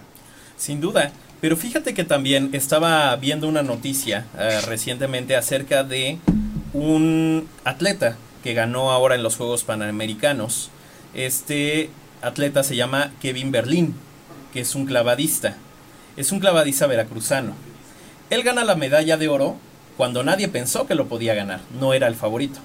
[0.57, 1.11] Sin duda.
[1.41, 6.17] Pero fíjate que también estaba viendo una noticia eh, recientemente acerca de
[6.73, 10.69] un atleta que ganó ahora en los Juegos Panamericanos.
[11.13, 11.89] Este
[12.21, 13.95] atleta se llama Kevin Berlín,
[14.53, 15.57] que es un clavadista.
[16.17, 17.53] Es un clavadista veracruzano.
[18.29, 19.57] Él gana la medalla de oro
[19.97, 21.61] cuando nadie pensó que lo podía ganar.
[21.79, 22.59] No era el favorito.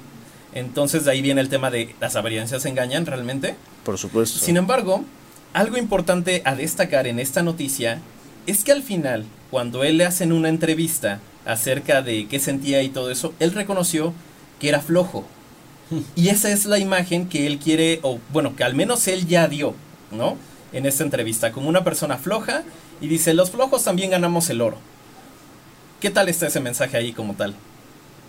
[0.54, 3.56] Entonces de ahí viene el tema de las apariencias engañan realmente.
[3.84, 4.38] Por supuesto.
[4.38, 5.04] Sin embargo,
[5.52, 8.00] algo importante a destacar en esta noticia
[8.46, 12.88] es que al final, cuando él le hacen una entrevista acerca de qué sentía y
[12.88, 14.12] todo eso, él reconoció
[14.60, 15.26] que era flojo.
[16.16, 19.48] Y esa es la imagen que él quiere, o bueno, que al menos él ya
[19.48, 19.74] dio,
[20.10, 20.36] ¿no?
[20.72, 22.64] En esta entrevista, como una persona floja,
[23.00, 24.78] y dice, los flojos también ganamos el oro.
[26.00, 27.54] ¿Qué tal está ese mensaje ahí como tal?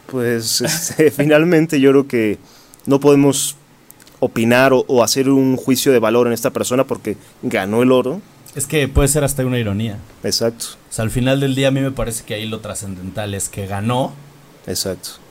[0.07, 2.37] Pues este, finalmente yo creo que
[2.85, 3.55] no podemos
[4.19, 8.21] opinar o, o hacer un juicio de valor en esta persona porque ganó el oro.
[8.55, 9.99] Es que puede ser hasta una ironía.
[10.23, 13.33] Exacto, O sea, al final del día a mí me parece que ahí lo trascendental
[13.33, 14.13] es que ganó.
[14.65, 15.24] exacto.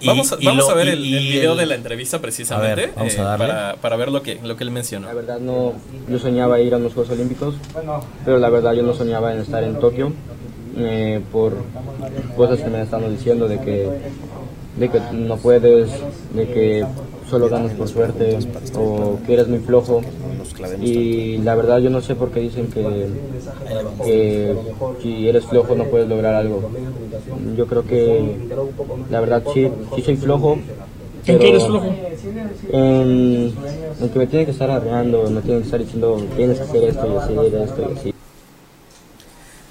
[0.00, 2.20] Y- vamos a, y vamos lo- a ver y- el, video el- de la entrevista
[2.20, 3.46] precisamente ver, vamos a eh, darle.
[3.46, 5.06] para, para ver lo que, lo que él mencionó.
[5.08, 5.74] La verdad no,
[6.08, 7.54] yo soñaba ir a los Juegos Olímpicos,
[8.24, 10.12] pero la verdad yo no soñaba en estar en Tokio
[10.76, 11.54] eh, por
[12.36, 13.88] cosas que me están diciendo de que,
[14.76, 15.90] de que no puedes,
[16.34, 16.86] de que
[17.30, 18.38] solo ganas por suerte
[18.76, 20.02] o que eres muy flojo.
[20.82, 23.06] Y la verdad yo no sé por qué dicen que,
[24.04, 24.56] que
[25.00, 26.70] si eres flojo no puedes lograr algo.
[27.56, 28.36] Yo creo que
[29.10, 30.58] la verdad sí, sí soy flojo.
[31.26, 31.86] ¿En qué eres flojo?
[32.72, 33.52] en,
[34.00, 36.84] en que me tienen que estar arreando, me tienen que estar diciendo tienes que hacer
[36.84, 38.14] esto y hacer esto y así.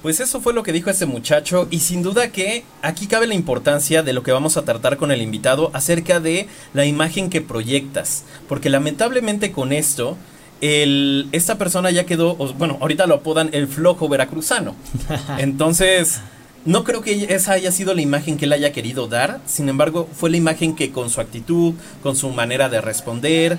[0.01, 3.33] Pues eso fue lo que dijo este muchacho y sin duda que aquí cabe la
[3.33, 7.41] importancia de lo que vamos a tratar con el invitado acerca de la imagen que
[7.41, 10.17] proyectas, porque lamentablemente con esto
[10.62, 14.73] el, esta persona ya quedó, bueno, ahorita lo apodan el flojo veracruzano.
[15.38, 16.21] Entonces,
[16.65, 20.07] no creo que esa haya sido la imagen que él haya querido dar, sin embargo,
[20.13, 23.57] fue la imagen que con su actitud, con su manera de responder,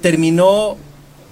[0.00, 0.76] terminó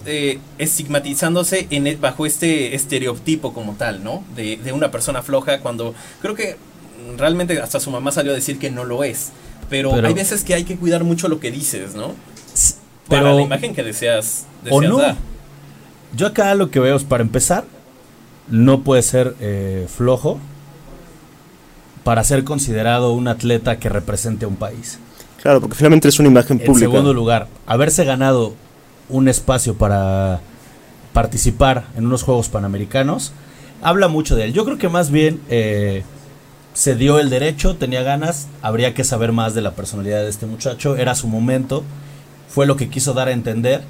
[0.07, 4.25] eh, estigmatizándose en e- bajo este estereotipo como tal, ¿no?
[4.35, 6.57] De, de una persona floja cuando creo que
[7.19, 9.31] realmente hasta su mamá salió a decir que no lo es.
[9.69, 12.14] Pero, Pero- hay veces que hay que cuidar mucho lo que dices, ¿no?
[13.09, 14.99] Pero- Para la imagen que deseas, o no.
[14.99, 15.16] dar.
[16.14, 17.64] Yo acá lo que veo es, para empezar,
[18.49, 20.38] no puede ser eh, flojo
[22.05, 24.99] para ser considerado un atleta que represente a un país.
[25.42, 26.88] Claro, porque finalmente es una imagen En pública.
[26.90, 28.55] segundo lugar, haberse ganado
[29.09, 30.40] un espacio para
[31.12, 33.33] participar en unos Juegos Panamericanos
[33.83, 34.53] habla mucho de él.
[34.53, 36.03] Yo creo que más bien eh,
[36.75, 40.47] se dio el derecho, tenía ganas, habría que saber más de la personalidad de este
[40.47, 41.85] muchacho, era su momento
[42.49, 43.83] fue lo que quiso dar a entender.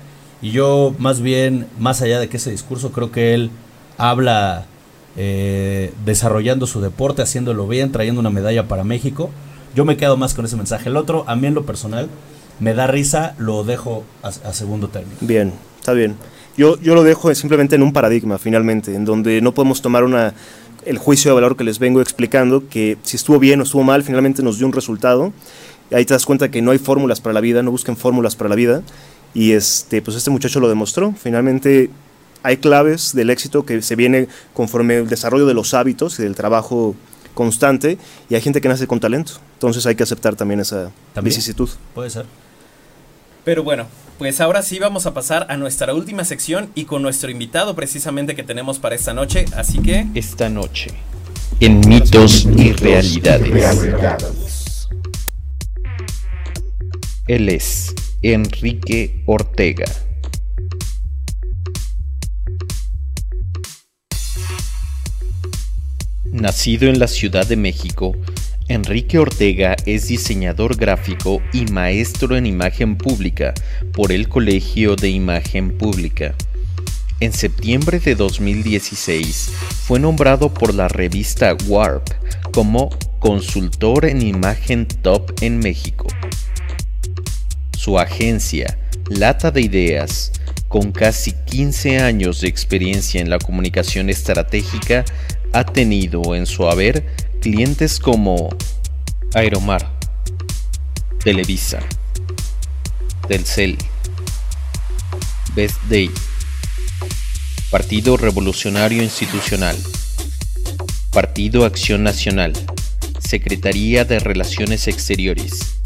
[0.42, 3.50] Y yo más bien, más allá de que ese discurso, creo que él
[3.96, 4.66] habla
[5.16, 9.30] eh, desarrollando su deporte, haciéndolo bien, trayendo una medalla para México.
[9.76, 10.88] Yo me quedo más con ese mensaje.
[10.88, 12.08] El otro, a mí en lo personal,
[12.60, 15.16] me da risa, lo dejo a, a segundo término.
[15.20, 16.16] Bien, está bien.
[16.56, 20.32] Yo, yo lo dejo simplemente en un paradigma, finalmente, en donde no podemos tomar una,
[20.86, 24.02] el juicio de valor que les vengo explicando, que si estuvo bien o estuvo mal,
[24.02, 25.32] finalmente nos dio un resultado.
[25.92, 28.48] Ahí te das cuenta que no hay fórmulas para la vida, no busquen fórmulas para
[28.48, 28.82] la vida.
[29.34, 31.12] Y este, pues este muchacho lo demostró.
[31.12, 31.90] Finalmente
[32.42, 36.34] hay claves del éxito que se viene conforme el desarrollo de los hábitos y del
[36.34, 36.94] trabajo
[37.34, 37.98] constante
[38.30, 39.32] y hay gente que nace con talento.
[39.54, 41.34] Entonces hay que aceptar también esa ¿También?
[41.34, 41.68] vicisitud.
[41.94, 42.24] Puede ser.
[43.46, 43.86] Pero bueno,
[44.18, 48.34] pues ahora sí vamos a pasar a nuestra última sección y con nuestro invitado precisamente
[48.34, 49.44] que tenemos para esta noche.
[49.54, 50.90] Así que Esta noche,
[51.60, 54.88] en mitos y realidades.
[57.28, 59.86] Él es Enrique Ortega.
[66.32, 68.16] Nacido en la Ciudad de México,
[68.68, 73.54] Enrique Ortega es diseñador gráfico y maestro en imagen pública
[73.92, 76.34] por el Colegio de Imagen Pública.
[77.20, 79.52] En septiembre de 2016
[79.86, 82.08] fue nombrado por la revista Warp
[82.50, 86.08] como consultor en imagen top en México.
[87.78, 90.32] Su agencia, Lata de Ideas,
[90.66, 95.04] con casi 15 años de experiencia en la comunicación estratégica,
[95.52, 97.06] ha tenido en su haber
[97.46, 98.48] clientes como
[99.32, 99.88] Aeromar,
[101.22, 101.78] Televisa,
[103.28, 103.78] Telcel,
[105.54, 106.10] Best Day,
[107.70, 109.76] Partido Revolucionario Institucional,
[111.12, 112.52] Partido Acción Nacional,
[113.20, 115.76] Secretaría de Relaciones Exteriores,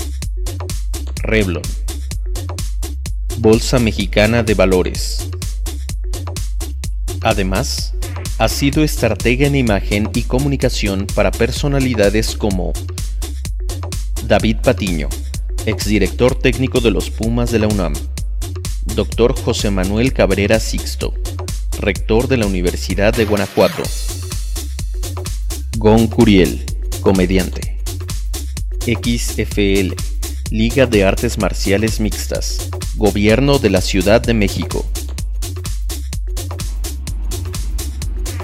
[1.17, 1.61] Revlon,
[3.37, 5.29] Bolsa Mexicana de Valores.
[7.21, 7.93] Además,
[8.41, 12.73] ha sido estratega en imagen y comunicación para personalidades como
[14.27, 15.11] David Patiño,
[15.67, 17.93] exdirector técnico de los Pumas de la UNAM,
[18.95, 19.39] Dr.
[19.39, 21.13] José Manuel Cabrera Sixto,
[21.81, 23.83] rector de la Universidad de Guanajuato,
[25.77, 26.65] Gon Curiel,
[27.03, 27.77] comediante,
[28.87, 29.93] XFL,
[30.51, 34.87] Liga de Artes Marciales Mixtas, Gobierno de la Ciudad de México,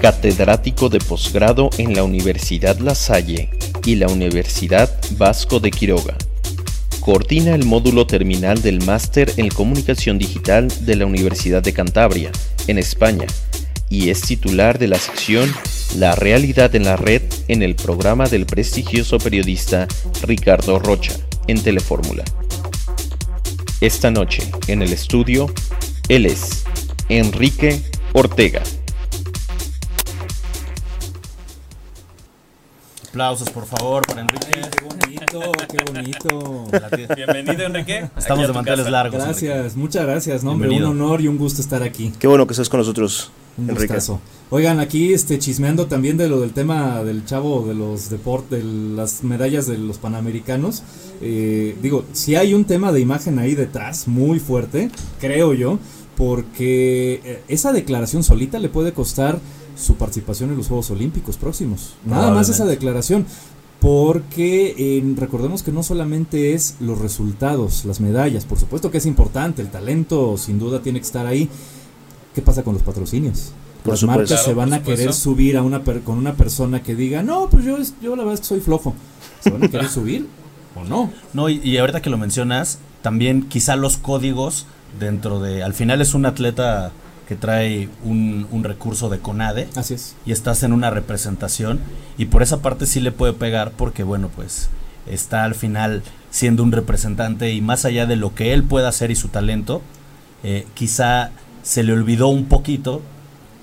[0.01, 3.49] catedrático de posgrado en la Universidad La Salle
[3.85, 6.15] y la Universidad Vasco de Quiroga.
[6.99, 12.31] Coordina el módulo terminal del Máster en Comunicación Digital de la Universidad de Cantabria,
[12.67, 13.27] en España,
[13.89, 15.49] y es titular de la sección
[15.95, 19.87] La realidad en la red en el programa del prestigioso periodista
[20.23, 21.13] Ricardo Rocha,
[21.47, 22.25] en Telefórmula.
[23.79, 25.51] Esta noche, en el estudio,
[26.09, 26.63] él es
[27.09, 27.81] Enrique
[28.13, 28.63] Ortega.
[33.17, 34.61] Aplausos, por favor, para Enrique.
[34.77, 36.67] Qué bonito, qué bonito.
[37.15, 38.07] bienvenido Enrique.
[38.15, 38.91] Estamos de manteles casa.
[38.91, 39.23] largos.
[39.23, 42.13] Gracias, muchas gracias, no, hombre, un honor y un gusto estar aquí.
[42.19, 43.87] Qué bueno que estés con nosotros, Un Enrique.
[43.95, 44.21] gustazo.
[44.51, 48.95] Oigan, aquí este chismeando también de lo del tema del chavo de los deportes, de
[48.95, 50.83] las medallas de los panamericanos.
[51.19, 55.79] Eh, digo, si hay un tema de imagen ahí detrás muy fuerte, creo yo,
[56.15, 59.39] porque eh, esa declaración solita le puede costar
[59.77, 61.93] su participación en los Juegos Olímpicos próximos.
[62.05, 63.25] Nada más esa declaración.
[63.79, 69.05] Porque eh, recordemos que no solamente es los resultados, las medallas, por supuesto que es
[69.05, 71.47] importante, el talento sin duda tiene que estar ahí.
[72.33, 73.51] ¿Qué pasa con los patrocinios?
[73.83, 74.19] Por Las supuesto.
[74.33, 77.49] marcas se van a querer subir a una per- con una persona que diga, no,
[77.51, 78.95] pues yo, es- yo la verdad es que soy flojo.
[79.41, 80.27] ¿Se van a querer subir
[80.75, 81.11] o no?
[81.33, 84.65] No, y, y ahorita que lo mencionas, también quizá los códigos
[84.99, 85.61] dentro de...
[85.63, 86.91] Al final es un atleta
[87.27, 90.15] que trae un, un recurso de CONADE Así es.
[90.25, 91.79] y estás en una representación
[92.17, 94.69] y por esa parte sí le puede pegar porque bueno pues
[95.05, 99.11] está al final siendo un representante y más allá de lo que él pueda hacer
[99.11, 99.81] y su talento
[100.43, 101.31] eh, quizá
[101.63, 103.01] se le olvidó un poquito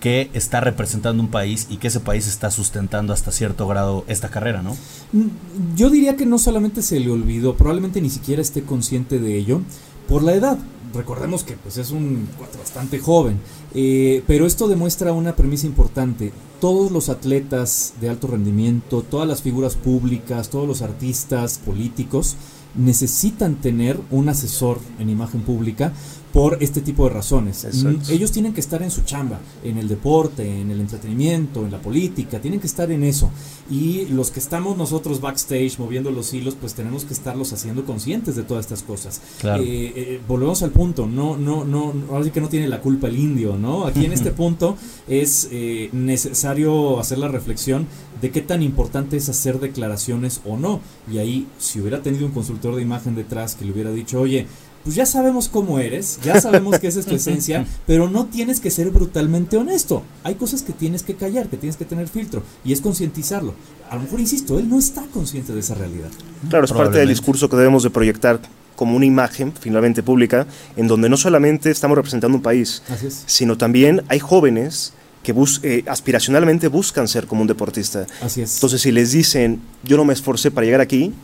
[0.00, 4.28] que está representando un país y que ese país está sustentando hasta cierto grado esta
[4.28, 4.76] carrera, ¿no?
[5.12, 5.28] Mm,
[5.76, 9.62] Yo diría que no solamente se le olvidó, probablemente ni siquiera esté consciente de ello
[10.06, 10.58] por la edad.
[10.94, 13.40] Recordemos que pues, es un cuate bastante joven,
[13.74, 16.32] eh, pero esto demuestra una premisa importante.
[16.60, 22.36] Todos los atletas de alto rendimiento, todas las figuras públicas, todos los artistas políticos
[22.76, 25.92] necesitan tener un asesor en imagen pública
[26.34, 27.64] por este tipo de razones.
[27.64, 28.10] Exacto.
[28.10, 31.80] Ellos tienen que estar en su chamba, en el deporte, en el entretenimiento, en la
[31.80, 33.30] política, tienen que estar en eso.
[33.70, 38.34] Y los que estamos nosotros backstage moviendo los hilos, pues tenemos que estarlos haciendo conscientes
[38.34, 39.20] de todas estas cosas.
[39.40, 39.62] Claro.
[39.62, 42.80] Eh, eh, volvemos al punto, no, no, no, no, ahora sí que no tiene la
[42.80, 43.86] culpa el indio, ¿no?
[43.86, 44.76] Aquí en este punto
[45.06, 47.86] es eh, necesario hacer la reflexión
[48.20, 50.80] de qué tan importante es hacer declaraciones o no.
[51.12, 54.46] Y ahí, si hubiera tenido un consultor de imagen detrás que le hubiera dicho, oye,
[54.84, 58.60] pues ya sabemos cómo eres, ya sabemos que esa es tu esencia, pero no tienes
[58.60, 60.02] que ser brutalmente honesto.
[60.22, 63.54] Hay cosas que tienes que callar, que tienes que tener filtro, y es concientizarlo.
[63.90, 66.10] A lo mejor, insisto, él no está consciente de esa realidad.
[66.48, 68.40] Claro, es parte del discurso que debemos de proyectar
[68.76, 72.82] como una imagen finalmente pública, en donde no solamente estamos representando un país,
[73.26, 78.06] sino también hay jóvenes que bus eh, aspiracionalmente buscan ser como un deportista.
[78.20, 78.56] Así es.
[78.56, 81.14] Entonces, si les dicen, yo no me esforcé para llegar aquí,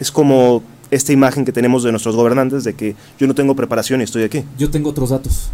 [0.00, 0.62] es como
[0.92, 4.24] esta imagen que tenemos de nuestros gobernantes de que yo no tengo preparación y estoy
[4.24, 4.44] aquí.
[4.58, 5.50] Yo tengo otros datos.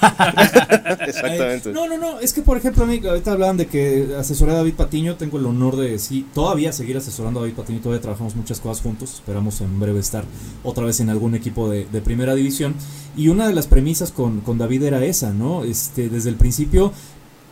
[1.06, 1.72] Exactamente.
[1.72, 4.56] No, no, no, es que por ejemplo, a mí, ahorita hablaban de que asesoré a
[4.56, 8.34] David Patiño, tengo el honor de sí, todavía seguir asesorando a David Patiño, todavía trabajamos
[8.34, 10.24] muchas cosas juntos, esperamos en breve estar
[10.64, 12.74] otra vez en algún equipo de, de primera división.
[13.16, 15.62] Y una de las premisas con, con David era esa, ¿no?
[15.62, 16.92] Este, desde el principio,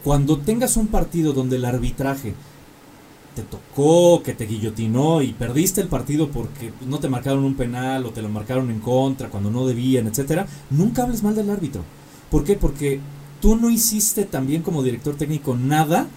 [0.02, 2.34] cuando tengas un partido donde el arbitraje
[3.38, 8.04] te tocó, que te guillotinó y perdiste el partido porque no te marcaron un penal
[8.04, 11.82] o te lo marcaron en contra cuando no debían, etcétera, nunca hables mal del árbitro.
[12.30, 12.54] ¿Por qué?
[12.54, 13.00] Porque
[13.40, 16.08] tú no hiciste también como director técnico nada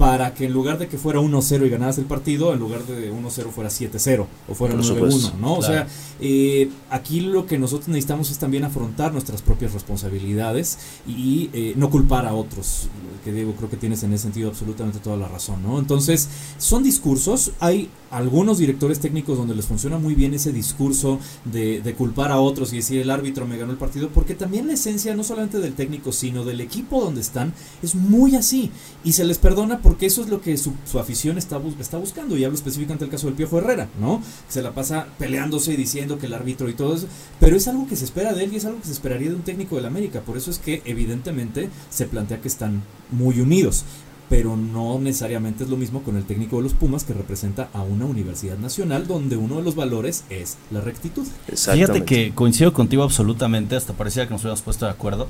[0.00, 3.12] para que en lugar de que fuera 1-0 y ganaras el partido, en lugar de
[3.12, 5.34] 1-0 fuera 7-0 o fuera Por 9-1, supuesto.
[5.38, 5.56] ¿no?
[5.56, 5.86] O sea,
[6.20, 11.90] eh, aquí lo que nosotros necesitamos es también afrontar nuestras propias responsabilidades y eh, no
[11.90, 12.88] culpar a otros,
[13.22, 15.78] que Diego creo que tienes en ese sentido absolutamente toda la razón, ¿no?
[15.78, 21.82] Entonces, son discursos, hay algunos directores técnicos donde les funciona muy bien ese discurso de,
[21.82, 24.72] de culpar a otros y decir el árbitro me ganó el partido, porque también la
[24.72, 28.70] esencia no solamente del técnico, sino del equipo donde están, es muy así
[29.04, 31.98] y se les perdona porque eso es lo que su, su afición está, bus- está
[31.98, 34.20] buscando y hablo específicamente del caso del Piojo Herrera, ¿no?
[34.46, 37.08] Que se la pasa peleándose y diciendo que el árbitro y todo eso,
[37.40, 39.34] pero es algo que se espera de él y es algo que se esperaría de
[39.34, 43.84] un técnico del América, por eso es que evidentemente se plantea que están muy unidos.
[44.28, 47.82] Pero no necesariamente es lo mismo con el técnico de los Pumas que representa a
[47.82, 51.26] una universidad nacional donde uno de los valores es la rectitud.
[51.74, 55.26] Fíjate que coincido contigo absolutamente, hasta parecía que nos hubiéramos puesto de acuerdo.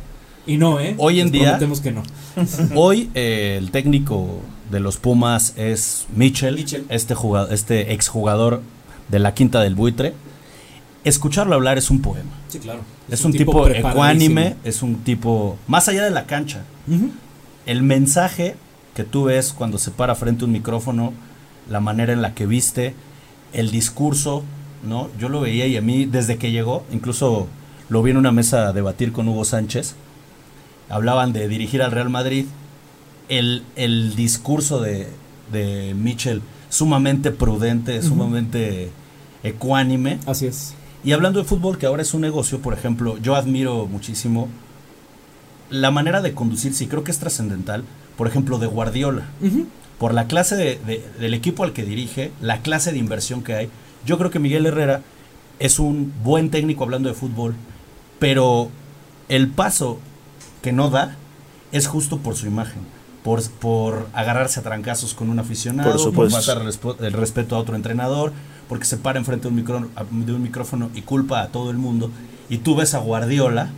[0.46, 0.94] Y no, ¿eh?
[0.98, 2.02] Hoy en día, que no.
[2.74, 8.62] hoy eh, el técnico de los Pumas es Mitchell, este jugador, este exjugador
[9.08, 10.14] de la Quinta del Buitre.
[11.04, 12.30] Escucharlo hablar es un poema.
[12.48, 12.80] Sí, claro.
[13.08, 16.64] Es, un, tipo, ecuánime, es un tipo más allá de la cancha.
[17.66, 18.54] El mensaje
[18.94, 21.12] que tú ves cuando se para frente a un micrófono,
[21.68, 22.94] la manera en la que viste,
[23.52, 24.44] el discurso,
[24.82, 25.08] ¿no?
[25.18, 27.46] Yo lo veía y a mí desde que llegó, incluso
[27.88, 29.94] lo vi en una mesa a debatir con Hugo Sánchez,
[30.90, 32.46] hablaban de dirigir al Real Madrid,
[33.28, 35.08] el, el discurso de,
[35.52, 38.90] de Mitchell sumamente prudente, sumamente
[39.42, 40.18] ecuánime.
[40.26, 40.74] Así es.
[41.02, 44.48] Y hablando de fútbol, que ahora es un negocio, por ejemplo, yo admiro muchísimo
[45.70, 47.84] la manera de conducirse, y creo que es trascendental,
[48.16, 49.28] por ejemplo, de Guardiola.
[49.98, 53.54] Por la clase de- de- del equipo al que dirige, la clase de inversión que
[53.54, 53.70] hay.
[54.04, 55.02] Yo creo que Miguel Herrera
[55.58, 57.54] es un buen técnico hablando de fútbol,
[58.18, 58.70] pero
[59.28, 60.00] el paso
[60.62, 61.16] que no da
[61.72, 62.80] es justo por su imagen.
[63.24, 66.62] Por, por agarrarse a trancazos con un aficionado, Por por, matar
[67.00, 68.32] el, el respeto a otro entrenador,
[68.66, 71.76] porque se para enfrente de un, micro- de un micrófono y culpa a todo el
[71.76, 72.10] mundo.
[72.48, 73.68] Y tú ves a Guardiola,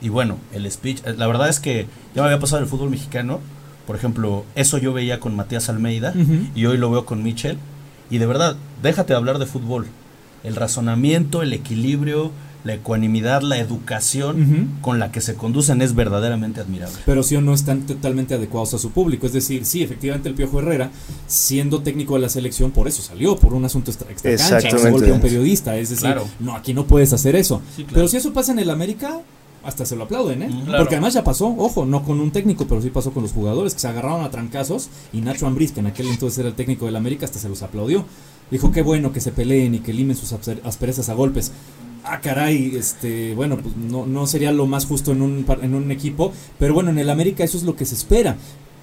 [0.00, 2.90] y bueno, el speech, eh, la verdad es que ya me había pasado el fútbol
[2.90, 3.38] mexicano.
[3.86, 6.12] Por ejemplo, eso yo veía con Matías Almeida
[6.56, 7.56] y hoy lo veo con Michel.
[8.10, 9.86] Y de verdad, déjate de hablar de fútbol.
[10.44, 12.32] El razonamiento, el equilibrio,
[12.64, 16.96] la ecuanimidad, la educación con la que se conducen es verdaderamente admirable.
[17.06, 19.26] pero sí o no están totalmente adecuados a su público.
[19.26, 20.90] Es decir, sí, efectivamente el Piojo Herrera,
[21.26, 24.30] siendo técnico de la selección, por eso salió, por un asunto extra, extra
[24.60, 25.76] cancha, se un periodista.
[25.76, 26.26] Es decir, Claro.
[26.40, 27.62] no, aquí no puedes hacer eso.
[27.76, 27.94] Sí, claro.
[27.94, 29.20] Pero si eso pasa en el América,
[29.64, 30.50] hasta se lo aplauden, ¿eh?
[30.64, 30.78] Claro.
[30.78, 33.74] Porque además ya pasó, ojo, no con un técnico, pero sí pasó con los jugadores
[33.74, 36.86] que se agarraron a trancazos y Nacho Ambriz, que en aquel entonces era el técnico
[36.86, 38.04] del América, hasta se los aplaudió.
[38.50, 41.52] Dijo, qué bueno que se peleen y que limen sus asper- asperezas a golpes.
[42.04, 45.74] Ah, caray, este, bueno, pues no, no sería lo más justo en un, par- en
[45.74, 48.36] un equipo, pero bueno, en el América eso es lo que se espera.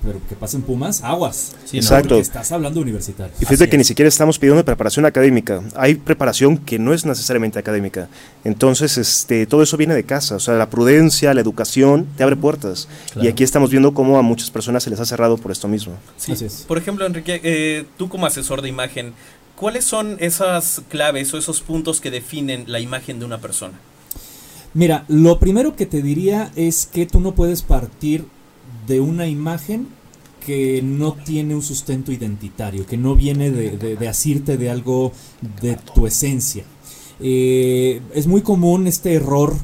[0.03, 1.55] Pero que pasen Pumas, aguas.
[1.65, 1.77] Sí.
[1.77, 2.09] Exacto.
[2.09, 3.33] Porque estás hablando universitario.
[3.37, 3.87] Y fíjate Así que ni es.
[3.87, 5.63] siquiera estamos pidiendo preparación académica.
[5.75, 8.07] Hay preparación que no es necesariamente académica.
[8.43, 10.35] Entonces, este, todo eso viene de casa.
[10.35, 12.87] O sea, la prudencia, la educación te abre puertas.
[13.13, 13.25] Claro.
[13.27, 15.95] Y aquí estamos viendo cómo a muchas personas se les ha cerrado por esto mismo.
[16.17, 16.33] Sí.
[16.33, 16.65] Así es.
[16.67, 19.13] Por ejemplo, Enrique, eh, tú como asesor de imagen,
[19.55, 23.79] ¿cuáles son esas claves o esos puntos que definen la imagen de una persona?
[24.73, 28.25] Mira, lo primero que te diría es que tú no puedes partir
[28.87, 29.87] de una imagen
[30.45, 35.11] que no tiene un sustento identitario, que no viene de, de, de asirte de algo
[35.61, 36.65] de tu esencia.
[37.19, 39.55] Eh, es muy común este error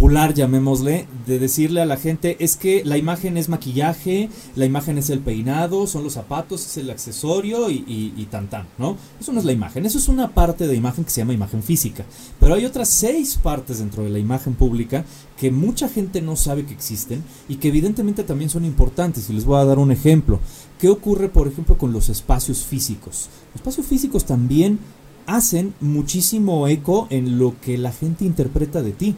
[0.00, 4.96] popular, llamémosle, de decirle a la gente es que la imagen es maquillaje, la imagen
[4.96, 7.84] es el peinado, son los zapatos, es el accesorio y,
[8.16, 8.96] y, tan tan, ¿no?
[9.20, 11.62] Eso no es la imagen, eso es una parte de imagen que se llama imagen
[11.62, 12.06] física,
[12.40, 15.04] pero hay otras seis partes dentro de la imagen pública
[15.36, 19.44] que mucha gente no sabe que existen y que evidentemente también son importantes y les
[19.44, 20.40] voy a dar un ejemplo.
[20.78, 23.28] ¿Qué ocurre, por ejemplo, con los espacios físicos?
[23.52, 24.78] Los espacios físicos también
[25.26, 29.14] hacen muchísimo eco en lo que la gente interpreta de ti.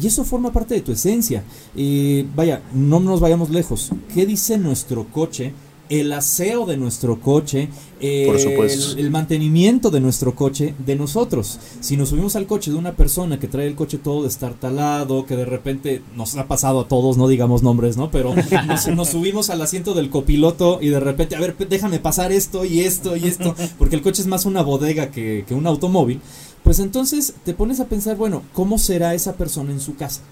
[0.00, 1.44] Y eso forma parte de tu esencia.
[1.76, 3.90] Eh, vaya, no nos vayamos lejos.
[4.12, 5.52] ¿Qué dice nuestro coche?
[5.90, 7.68] El aseo de nuestro coche,
[8.00, 11.60] eh, Por el, el mantenimiento de nuestro coche, de nosotros.
[11.80, 15.36] Si nos subimos al coche de una persona que trae el coche todo destartalado, que
[15.36, 18.10] de repente nos ha pasado a todos, no digamos nombres, ¿no?
[18.10, 18.34] Pero
[18.66, 22.64] nos, nos subimos al asiento del copiloto y de repente, a ver, déjame pasar esto
[22.64, 26.20] y esto y esto, porque el coche es más una bodega que, que un automóvil.
[26.64, 30.22] Pues entonces te pones a pensar, bueno, ¿cómo será esa persona en su casa?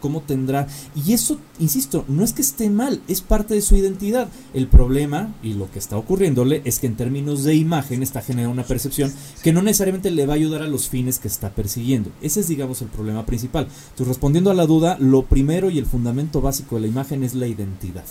[0.00, 0.66] ¿Cómo tendrá?
[0.96, 4.28] Y eso, insisto, no es que esté mal, es parte de su identidad.
[4.54, 8.54] El problema y lo que está ocurriéndole es que en términos de imagen está generando
[8.54, 9.12] una percepción
[9.44, 12.10] que no necesariamente le va a ayudar a los fines que está persiguiendo.
[12.22, 13.64] Ese es, digamos, el problema principal.
[13.90, 17.34] Entonces, respondiendo a la duda, lo primero y el fundamento básico de la imagen es
[17.34, 18.04] la identidad.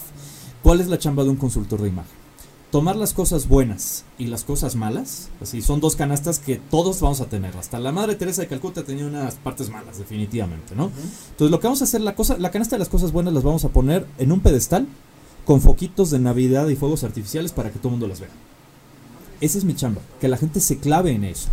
[0.61, 2.20] ¿Cuál es la chamba de un consultor de imagen?
[2.72, 7.19] Tomar las cosas buenas y las cosas malas, así son dos canastas que todos vamos
[7.19, 7.55] a tener.
[7.57, 10.89] Hasta la Madre Teresa de Calcuta tenía unas partes malas, definitivamente, ¿no?
[11.32, 13.43] Entonces lo que vamos a hacer, la cosa, la canasta de las cosas buenas las
[13.43, 14.88] vamos a poner en un pedestal
[15.45, 18.30] con foquitos de Navidad y fuegos artificiales para que todo el mundo las vea.
[19.41, 21.49] Esa es mi chamba, que la gente se clave en eso.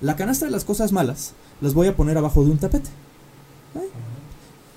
[0.00, 2.88] La canasta de las cosas malas las voy a poner abajo de un tapete.
[3.74, 3.88] ¿Eh?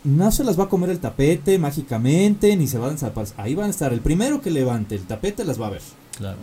[0.05, 3.35] No se las va a comer el tapete mágicamente, ni se van a desaparecer.
[3.39, 3.91] Ahí van a estar.
[3.91, 5.81] El primero que levante el tapete las va a ver.
[6.17, 6.37] Claro.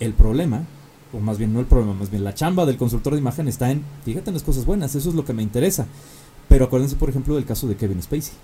[0.00, 0.64] El problema,
[1.12, 3.70] o más bien no el problema, más bien la chamba del consultor de imagen está
[3.70, 5.86] en, fíjate en las cosas buenas, eso es lo que me interesa.
[6.48, 8.34] Pero acuérdense, por ejemplo, del caso de Kevin Spacey.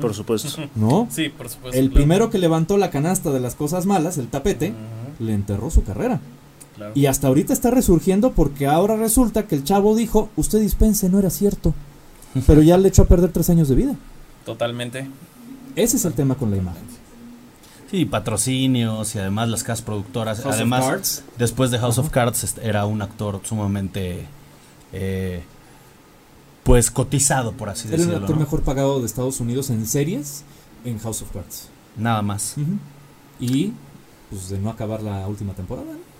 [0.00, 0.48] Por supuesto.
[0.74, 1.08] ¿No?
[1.10, 1.78] Sí, por supuesto.
[1.78, 1.94] El claro.
[1.94, 4.74] primero que levantó la canasta de las cosas malas, el tapete,
[5.18, 6.20] le enterró su carrera.
[6.76, 6.92] Claro.
[6.94, 11.18] Y hasta ahorita está resurgiendo porque ahora resulta que el chavo dijo, usted dispense, no
[11.18, 11.74] era cierto.
[12.46, 13.94] Pero ya le echó a perder tres años de vida.
[14.44, 15.08] Totalmente.
[15.76, 16.82] Ese es el tema con la imagen.
[17.90, 20.38] Sí, patrocinios y además las casas productoras.
[20.38, 21.24] House of además, Cards.
[21.38, 24.24] después de House of Cards est- era un actor sumamente,
[24.94, 25.42] eh,
[26.62, 28.20] pues cotizado, por así Era el decirlo.
[28.20, 28.40] actor ¿no?
[28.40, 30.42] mejor pagado de Estados Unidos en series
[30.84, 31.68] en House of Cards.
[31.96, 32.54] Nada más.
[33.38, 33.72] Y
[34.30, 35.92] pues de no acabar la última temporada.
[35.92, 36.11] ¿no?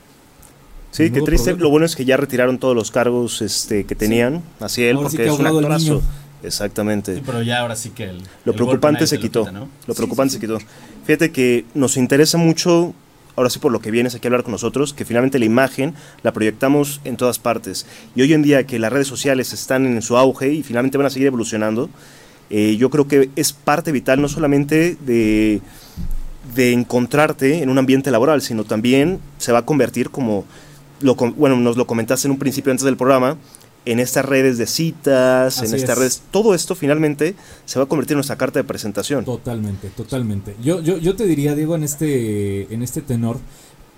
[0.93, 1.51] Sí, qué triste.
[1.51, 1.63] problema.
[1.63, 5.09] Lo bueno es que ya retiraron todos los cargos este, que tenían hacia él, Ahora
[5.09, 6.03] sí porque que es un actorazo.
[6.45, 7.15] Exactamente.
[7.17, 9.41] Sí, pero ya ahora sí que el, Lo el preocupante se lo quitó.
[9.41, 9.69] quita, ¿no?
[9.87, 10.59] Lo preocupante se quitó.
[11.05, 12.95] Fíjate que nos interesa mucho,
[13.37, 15.95] ahora sí por lo que vienes aquí a hablar con nosotros, que finalmente la imagen
[16.23, 17.87] la proyectamos en todas partes.
[18.15, 21.07] Y hoy en día que las redes sociales están en su auge y finalmente van
[21.07, 21.89] a seguir evolucionando,
[22.51, 25.63] eh, yo creo que es parte vital no solamente de,
[26.55, 30.45] de encontrarte en un ambiente laboral, sino también se va a convertir como,
[31.03, 33.37] lo, bueno, nos lo comentaste en un principio antes del programa,
[33.85, 35.99] en estas redes de citas, en estas es.
[35.99, 37.35] redes, todo esto finalmente
[37.65, 39.25] se va a convertir en nuestra carta de presentación.
[39.25, 40.55] Totalmente, totalmente.
[40.63, 43.39] Yo, yo, yo te diría, Diego, en este, en este tenor,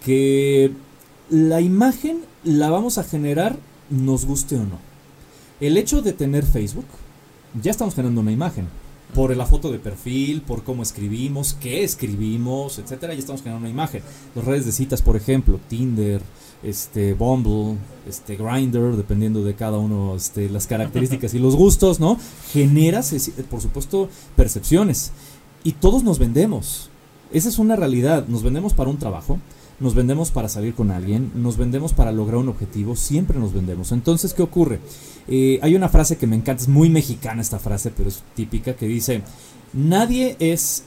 [0.05, 0.73] que
[1.31, 3.57] la imagen la vamos a generar,
[3.91, 4.79] nos guste o no.
[5.61, 6.87] El hecho de tener Facebook,
[7.61, 8.69] ya estamos generando una imagen.
[9.15, 13.71] Por la foto de perfil, por cómo escribimos, qué escribimos, etcétera, ya estamos generando una
[13.71, 14.03] imagen.
[14.35, 16.21] Las redes de citas, por ejemplo, Tinder,
[16.65, 22.19] este, Bumble, este, Grinder, dependiendo de cada uno, este, las características y los gustos, ¿no?
[22.53, 23.15] Generas,
[23.49, 25.13] por supuesto, percepciones.
[25.63, 26.91] Y todos nos vendemos.
[27.33, 28.27] Esa es una realidad.
[28.27, 29.39] Nos vendemos para un trabajo,
[29.85, 33.93] nos vendemos para salir con alguien, nos vendemos para lograr un objetivo, siempre nos vendemos.
[33.93, 34.81] Entonces, ¿qué ocurre?
[35.29, 38.75] Eh, hay una frase que me encanta, es muy mexicana esta frase, pero es típica,
[38.75, 39.21] que dice,
[39.75, 40.85] nadie es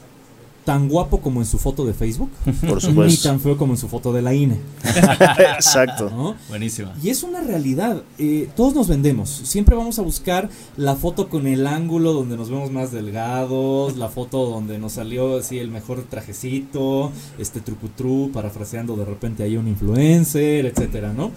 [0.67, 2.29] tan guapo como en su foto de Facebook,
[2.67, 3.29] Por ni supuesto.
[3.29, 4.57] tan feo como en su foto de la INE.
[5.55, 6.09] Exacto.
[6.09, 6.35] ¿no?
[6.49, 6.93] Buenísima.
[7.01, 8.01] Y es una realidad.
[8.17, 9.29] eh, todos nos vendemos.
[9.29, 14.09] Siempre vamos a buscar la foto con el ángulo donde nos vemos más delgados, la
[14.09, 19.69] foto donde nos salió así el mejor trajecito, este trucutru, parafraseando de repente ahí un
[19.69, 21.31] influencer, etcétera, ¿no?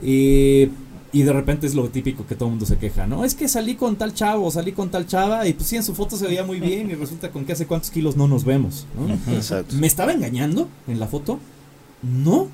[0.00, 0.70] Eh,
[1.12, 3.24] y de repente es lo típico que todo el mundo se queja, ¿no?
[3.24, 5.94] Es que salí con tal chavo, salí con tal chava, y pues sí, en su
[5.94, 8.86] foto se veía muy bien, y resulta con que hace cuántos kilos no nos vemos,
[8.98, 9.32] ¿no?
[9.34, 9.74] Exacto.
[9.76, 11.38] ¿Me estaba engañando en la foto?
[12.02, 12.48] No.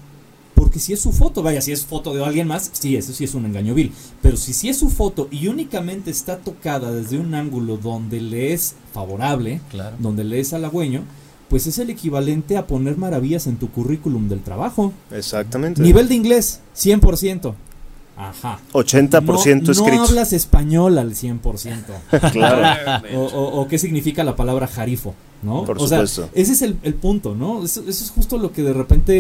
[0.55, 3.13] ¿Por Porque si es su foto, vaya, si es foto de alguien más, sí, eso
[3.13, 3.93] sí es un engaño vil.
[4.23, 8.53] Pero si sí es su foto y únicamente está tocada desde un ángulo donde le
[8.55, 9.97] es favorable, Claro.
[9.99, 11.03] donde le es halagüeño,
[11.51, 14.93] pues es el equivalente a poner maravillas en tu currículum del trabajo.
[15.11, 15.83] Exactamente.
[15.83, 17.55] Nivel de inglés, 100%.
[18.17, 18.59] Ajá.
[18.73, 19.23] 80%
[19.63, 19.97] no, escrito.
[19.97, 21.41] No hablas español al 100%.
[22.33, 23.07] Claro.
[23.15, 25.65] o, o- o qué significa la palabra jarifo, ¿no?
[25.65, 26.29] Por o sea, supuesto.
[26.35, 27.65] ese es el, el punto, ¿no?
[27.65, 29.15] Eso, eso es justo lo que de repente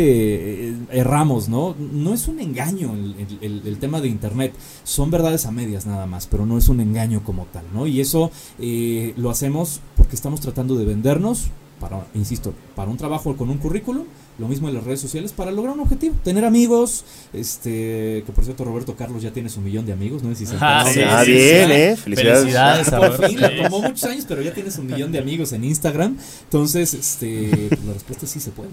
[0.68, 1.74] eh, erramos, ¿no?
[1.78, 2.93] No es un engaño
[3.40, 4.53] el- el tema de Internet.
[4.84, 7.86] Son verdades a medias nada más, pero no es un engaño como tal, ¿no?
[7.86, 11.47] Y eso eh, lo hacemos porque estamos tratando de vendernos
[11.83, 14.05] para, insisto, para un trabajo con un currículum,
[14.39, 17.05] lo mismo en las redes sociales, para lograr un objetivo, tener amigos,
[17.35, 20.47] este, que por cierto Roberto Carlos ya tiene su millón de amigos, no sé si
[20.47, 21.72] se Ah, sí, Ah, sí, bien, sí.
[21.74, 21.97] eh.
[21.97, 22.39] Felicidades.
[22.41, 23.28] Felicidades a Por Roberto.
[23.28, 26.16] fin, le tomó muchos años, pero ya tienes un millón de amigos en Instagram.
[26.45, 28.70] Entonces, este, pues la respuesta es sí se puede.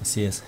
[0.00, 0.42] Así es.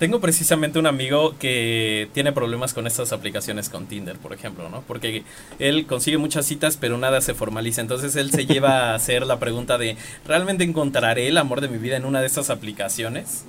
[0.00, 4.80] Tengo precisamente un amigo que tiene problemas con estas aplicaciones con Tinder, por ejemplo, ¿no?
[4.80, 5.24] Porque
[5.58, 7.82] él consigue muchas citas, pero nada se formaliza.
[7.82, 11.76] Entonces él se lleva a hacer la pregunta de, ¿realmente encontraré el amor de mi
[11.76, 13.42] vida en una de estas aplicaciones?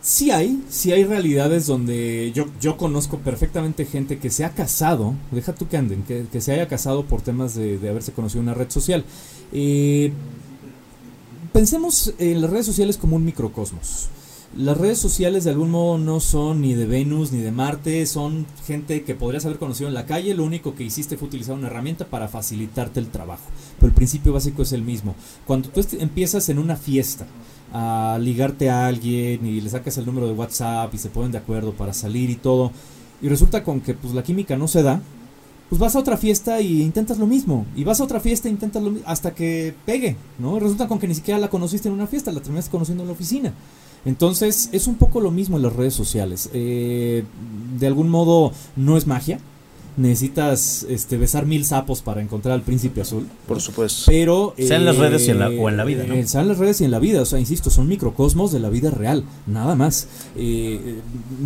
[0.00, 5.12] Sí hay, sí hay realidades donde yo, yo conozco perfectamente gente que se ha casado,
[5.30, 8.40] deja tú que anden, que, que se haya casado por temas de, de haberse conocido
[8.40, 9.04] en una red social.
[9.52, 10.10] Eh,
[11.52, 14.08] pensemos en las redes sociales como un microcosmos.
[14.56, 18.46] Las redes sociales de algún modo no son ni de Venus ni de Marte, son
[18.66, 21.66] gente que podrías haber conocido en la calle, lo único que hiciste fue utilizar una
[21.66, 23.44] herramienta para facilitarte el trabajo.
[23.78, 25.14] Pero el principio básico es el mismo.
[25.46, 27.26] Cuando tú empiezas en una fiesta
[27.70, 31.38] a ligarte a alguien y le sacas el número de WhatsApp y se ponen de
[31.38, 32.72] acuerdo para salir y todo,
[33.20, 35.02] y resulta con que pues la química no se da,
[35.68, 37.66] pues vas a otra fiesta y intentas lo mismo.
[37.76, 40.58] Y vas a otra fiesta e intentas lo mismo hasta que pegue, ¿no?
[40.58, 43.12] Resulta con que ni siquiera la conociste en una fiesta, la terminaste conociendo en la
[43.12, 43.52] oficina.
[44.06, 46.48] Entonces es un poco lo mismo en las redes sociales.
[46.54, 47.24] Eh,
[47.78, 49.38] de algún modo no es magia.
[49.98, 53.26] Necesitas este, besar mil sapos para encontrar al príncipe azul.
[53.48, 54.02] Por supuesto.
[54.06, 54.54] Pero.
[54.58, 56.12] Sea en las redes y en la- o en la vida, ¿no?
[56.14, 57.22] eh, sea en las redes y en la vida.
[57.22, 59.24] O sea, insisto, son microcosmos de la vida real.
[59.46, 60.06] Nada más.
[60.36, 61.00] Eh, eh,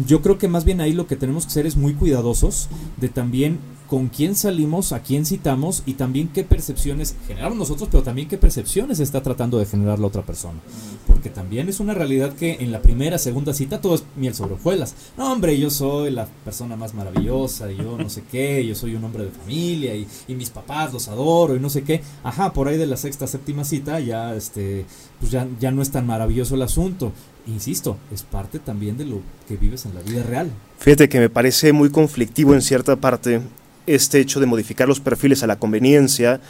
[0.06, 3.08] yo creo que más bien ahí lo que tenemos que ser es muy cuidadosos de
[3.08, 3.58] también
[3.90, 8.38] con quién salimos, a quién citamos y también qué percepciones generamos nosotros, pero también qué
[8.38, 10.60] percepciones está tratando de generar la otra persona.
[11.08, 14.54] Porque también es una realidad que en la primera, segunda cita todo es miel sobre
[14.54, 14.94] hojuelas.
[15.18, 19.02] No, hombre, yo soy la persona más maravillosa, yo no sé qué, yo soy un
[19.02, 22.00] hombre de familia y, y mis papás los adoro y no sé qué.
[22.22, 24.86] Ajá, por ahí de la sexta, séptima cita ya, este,
[25.18, 27.10] pues ya, ya no es tan maravilloso el asunto.
[27.48, 30.52] Insisto, es parte también de lo que vives en la vida real.
[30.78, 33.40] Fíjate que me parece muy conflictivo en cierta parte
[33.86, 36.40] este hecho de modificar los perfiles a la conveniencia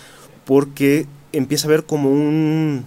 [0.45, 2.85] porque empieza a haber como un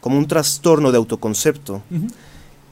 [0.00, 1.82] como un trastorno de autoconcepto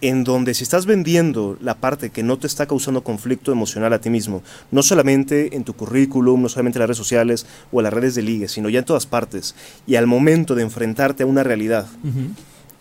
[0.00, 4.00] en donde si estás vendiendo la parte que no te está causando conflicto emocional a
[4.00, 7.84] ti mismo, no solamente en tu currículum, no solamente en las redes sociales o en
[7.84, 9.54] las redes de ligue, sino ya en todas partes,
[9.86, 11.86] y al momento de enfrentarte a una realidad,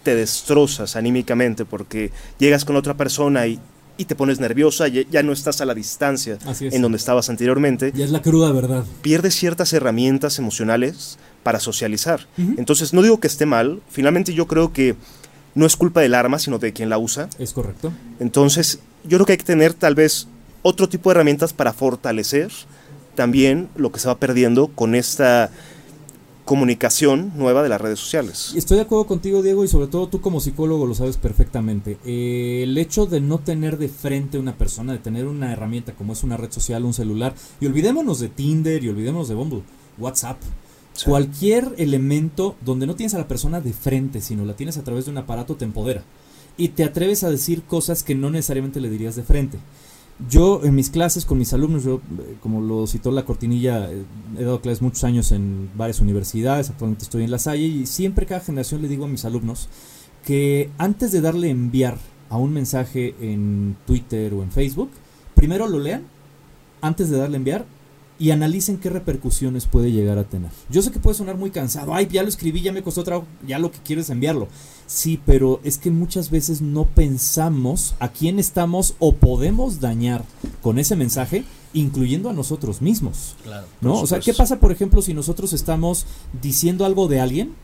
[0.04, 3.60] te destrozas anímicamente porque llegas con otra persona y,
[3.98, 7.92] y te pones nerviosa, ya, ya no estás a la distancia en donde estabas anteriormente,
[7.96, 8.84] Ya es la cruda verdad.
[9.02, 12.28] pierdes ciertas herramientas emocionales para socializar.
[12.58, 14.96] Entonces, no digo que esté mal, finalmente yo creo que
[15.56, 17.30] no es culpa del arma, sino de quien la usa.
[17.38, 17.94] Es correcto.
[18.20, 20.28] Entonces, yo creo que hay que tener tal vez
[20.64, 22.50] otro tipo de herramientas para fortalecer
[23.16, 25.52] también lo que se va perdiendo con esta
[26.46, 28.54] comunicación nueva de las redes sociales.
[28.56, 31.98] Estoy de acuerdo contigo, Diego, y sobre todo tú como psicólogo lo sabes perfectamente.
[32.06, 36.14] Eh, el hecho de no tener de frente una persona, de tener una herramienta como
[36.14, 39.64] es una red social, un celular, y olvidémonos de Tinder y olvidémonos de Bumble,
[39.98, 40.38] WhatsApp.
[40.94, 41.06] Sí.
[41.06, 45.06] Cualquier elemento donde no tienes a la persona de frente, sino la tienes a través
[45.06, 46.04] de un aparato, te empodera.
[46.56, 49.58] Y te atreves a decir cosas que no necesariamente le dirías de frente.
[50.30, 54.04] Yo en mis clases con mis alumnos, yo eh, como lo citó la cortinilla, eh,
[54.38, 58.26] he dado clases muchos años en varias universidades, actualmente estoy en la Salle y siempre
[58.26, 59.70] cada generación le digo a mis alumnos
[60.24, 61.98] que antes de darle enviar
[62.30, 64.92] a un mensaje en Twitter o en Facebook,
[65.36, 66.04] primero lo lean
[66.82, 67.66] antes de darle enviar
[68.20, 70.52] y analicen qué repercusiones puede llegar a tener.
[70.70, 73.28] Yo sé que puede sonar muy cansado, ay, ya lo escribí, ya me costó trabajo,
[73.46, 74.48] ya lo que quiero es enviarlo.
[74.94, 80.24] Sí, pero es que muchas veces no pensamos a quién estamos o podemos dañar
[80.62, 83.36] con ese mensaje, incluyendo a nosotros mismos.
[83.42, 83.66] Claro.
[83.82, 83.96] ¿No?
[83.96, 86.06] O sea, ¿qué pasa, por ejemplo, si nosotros estamos
[86.40, 87.56] diciendo algo de alguien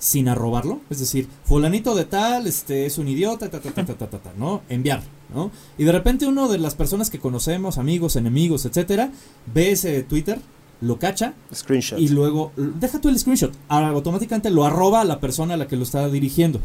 [0.00, 0.80] sin arrobarlo?
[0.90, 4.62] Es decir, fulanito de tal, este es un idiota, ta ta ta ta, ta ¿no?
[4.68, 5.52] Enviar, ¿no?
[5.78, 9.12] Y de repente uno de las personas que conocemos, amigos, enemigos, etcétera,
[9.54, 10.40] ve ese Twitter
[10.80, 11.98] lo cacha Screenshot.
[11.98, 15.66] y luego, deja tú el screenshot, ahora automáticamente lo arroba a la persona a la
[15.66, 16.60] que lo está dirigiendo.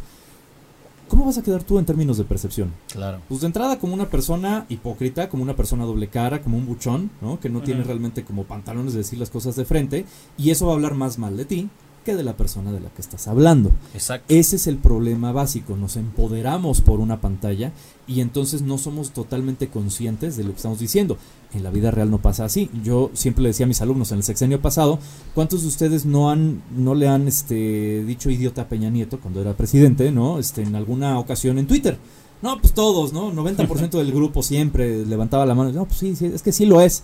[1.14, 2.74] ¿cómo vas a quedar tú en términos de percepción?
[2.92, 3.22] Claro.
[3.30, 7.12] Pues de entrada como una persona hipócrita, como una persona doble cara, como un buchón,
[7.22, 7.40] ¿no?
[7.40, 10.06] Que no tiene realmente como pantalones de decir las cosas de frente
[10.40, 11.70] y eso va a hablar más mal de ti
[12.04, 13.72] que de la persona de la que estás hablando.
[13.94, 14.34] Exacto.
[14.34, 17.72] Ese es el problema básico, nos empoderamos por una pantalla
[18.08, 21.18] y entonces no somos totalmente conscientes de lo que estamos diciendo.
[21.54, 22.70] En la vida real no pasa así.
[22.84, 25.00] Yo siempre le decía a mis alumnos en el sexenio pasado,
[25.34, 29.42] ¿cuántos de ustedes no han no le han este dicho idiota a Peña Nieto cuando
[29.42, 30.40] era presidente, no?
[30.40, 31.98] Este en alguna ocasión en Twitter.
[32.42, 33.32] No, pues todos, ¿no?
[33.32, 35.72] 90% del grupo siempre levantaba la mano.
[35.72, 37.04] No, pues sí, sí, es que sí lo es.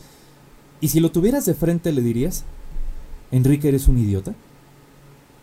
[0.82, 2.44] Y si lo tuvieras de frente le dirías,
[3.32, 4.34] Enrique, ¿eres un idiota?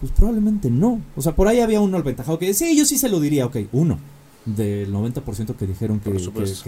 [0.01, 1.01] Pues probablemente no.
[1.17, 3.57] O sea, por ahí había uno aventajado que sí, yo sí se lo diría, ok,
[3.73, 3.99] uno
[4.45, 6.11] del 90% que dijeron que,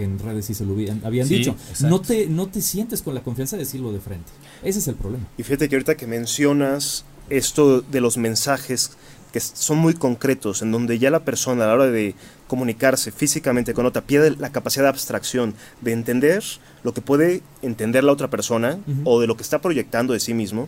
[0.03, 1.51] en redes sí se lo habían, habían Sí, dicho.
[1.51, 1.87] exacto.
[1.87, 4.29] No te, no te sientes con la confianza de decirlo de frente.
[4.63, 5.25] Ese es el problema.
[5.37, 8.91] Y fíjate que ahorita que mencionas esto de los mensajes
[9.31, 12.15] que son muy concretos, en donde ya la persona a la hora de
[12.47, 16.43] comunicarse físicamente con otra pierde la capacidad de abstracción, de entender
[16.83, 20.33] lo que puede entender la otra persona o de lo que está proyectando de sí
[20.33, 20.67] mismo.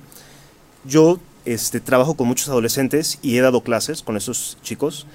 [0.86, 5.08] Yo este, trabajo con muchos adolescentes y he dado clases con esos chicos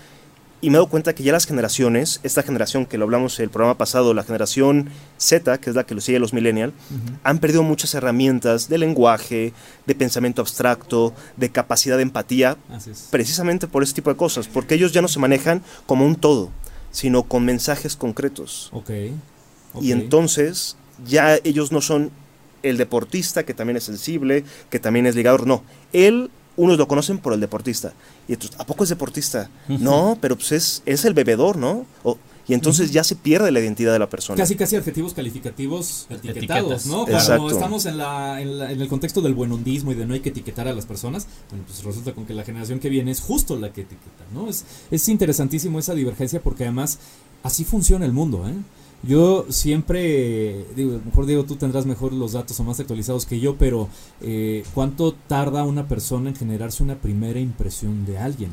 [0.62, 3.45] y me he dado cuenta que ya las generaciones, esta generación que lo hablamos en
[3.45, 6.72] el programa pasado, la generación Z, que es la que lo sigue a los millennials,
[7.22, 9.53] han perdido muchas herramientas de lenguaje,
[9.87, 12.57] de pensamiento abstracto, de capacidad de empatía,
[13.11, 16.51] precisamente por ese tipo de cosas, porque ellos ya no se manejan como un todo,
[16.91, 18.70] sino con mensajes concretos.
[19.81, 22.11] Y entonces ya ellos no son
[22.67, 25.62] el deportista que también es sensible, que también es ligador, no.
[25.93, 27.93] Él, unos lo conocen por el deportista.
[28.29, 29.51] Y otros, ¿a poco es deportista?
[29.69, 31.87] No, pero pues es, es el bebedor, ¿no?
[32.03, 34.37] O- y entonces ya se pierde la identidad de la persona.
[34.37, 36.87] Casi, casi adjetivos calificativos etiquetados, Etiquetas.
[36.87, 37.03] ¿no?
[37.09, 37.43] Exacto.
[37.43, 40.21] Cuando estamos en, la, en, la- en el contexto del buenondismo y de no hay
[40.21, 43.21] que etiquetar a las personas, bueno, pues resulta con que la generación que viene es
[43.21, 44.49] justo la que etiqueta, ¿no?
[44.49, 47.01] Es, es interesantísimo esa divergencia porque además
[47.43, 48.55] así funciona el mundo, ¿eh?
[49.03, 53.57] Yo siempre, digo, mejor Diego, tú tendrás mejor los datos o más actualizados que yo,
[53.57, 53.88] pero
[54.20, 58.51] eh, ¿cuánto tarda una persona en generarse una primera impresión de alguien?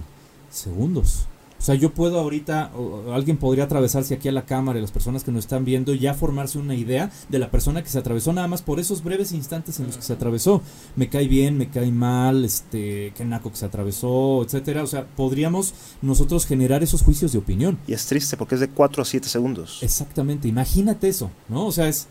[0.52, 1.28] Segundos.
[1.64, 4.82] O sea, yo puedo ahorita, o- o alguien podría atravesarse aquí a la cámara y
[4.82, 7.98] las personas que nos están viendo ya formarse una idea de la persona que se
[7.98, 10.62] atravesó nada más por esos breves instantes en los que se atravesó.
[10.98, 14.84] Me cae bien, me cae mal, este, qué naco que se atravesó, etcétera.
[14.84, 17.78] O sea, podríamos nosotros generar esos juicios de opinión.
[17.88, 19.80] Y es triste porque es de 4 a 7 segundos.
[19.82, 21.66] Exactamente, imagínate eso, ¿no?
[21.68, 22.10] O sea, es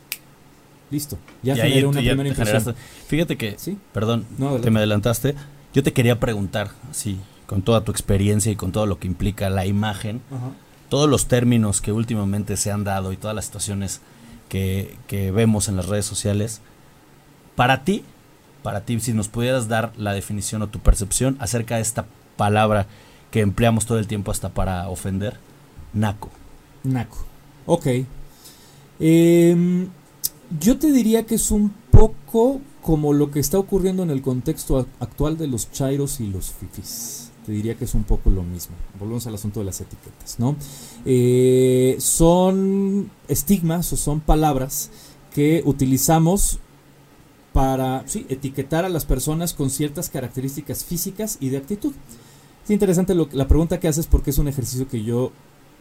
[0.90, 2.62] listo, ya generé una ya primera impresión.
[2.62, 2.74] generaste-
[3.06, 3.76] Fíjate que, Sí.
[3.92, 5.34] perdón, No, te me adelantaste.
[5.74, 7.18] Yo te quería preguntar, así,
[7.52, 10.22] con toda tu experiencia y con todo lo que implica la imagen,
[10.88, 14.00] todos los términos que últimamente se han dado y todas las situaciones
[14.48, 16.62] que, que vemos en las redes sociales,
[17.54, 18.04] para ti,
[18.62, 22.06] para ti, si nos pudieras dar la definición o tu percepción acerca de esta
[22.38, 22.86] palabra
[23.30, 25.36] que empleamos todo el tiempo hasta para ofender,
[25.92, 26.30] naco.
[26.84, 27.18] Naco.
[27.66, 27.86] Ok.
[28.98, 29.88] Em,
[30.58, 34.80] yo te diría que es un poco como lo que está ocurriendo en el contexto
[34.80, 37.30] ac- actual de los chairos y los fifis.
[37.46, 38.74] Te diría que es un poco lo mismo.
[38.98, 40.54] Volvemos al asunto de las etiquetas, ¿no?
[41.04, 44.90] Eh, son estigmas o son palabras
[45.34, 46.60] que utilizamos
[47.52, 51.92] para sí, etiquetar a las personas con ciertas características físicas y de actitud.
[52.64, 55.32] Es interesante la pregunta que haces porque es un ejercicio que yo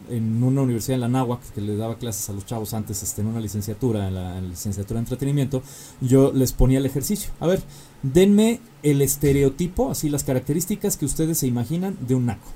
[0.08, 3.28] en una universidad en la que le daba clases a los chavos antes este, en
[3.28, 5.62] una licenciatura, en la, en la licenciatura de entretenimiento,
[6.00, 7.30] yo les ponía el ejercicio.
[7.40, 7.62] A ver,
[8.02, 12.48] denme el estereotipo, así las características que ustedes se imaginan de un naco.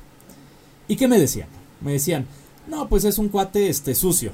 [0.88, 1.48] ¿Y qué me decían?
[1.80, 2.26] Me decían,
[2.68, 4.32] no, pues es un cuate este, sucio.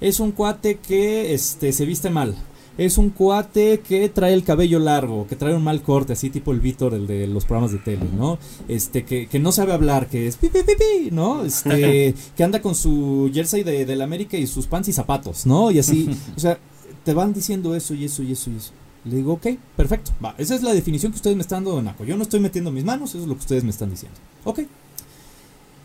[0.00, 2.36] Es un cuate que este, se viste mal.
[2.78, 6.52] Es un cuate que trae el cabello largo, que trae un mal corte, así tipo
[6.52, 8.38] el Víctor, el de los programas de tele, ¿no?
[8.68, 11.44] Este, que, que no sabe hablar, que es pi, pi, pi, pi, ¿no?
[11.44, 15.70] Este, que anda con su jersey de, del América y sus pants y zapatos, ¿no?
[15.70, 16.58] Y así, o sea,
[17.04, 18.72] te van diciendo eso y eso y eso y eso.
[19.04, 22.04] Le digo, ok, perfecto, va, esa es la definición que ustedes me están dando, Naco.
[22.04, 24.18] Yo no estoy metiendo mis manos, eso es lo que ustedes me están diciendo.
[24.44, 24.60] Ok.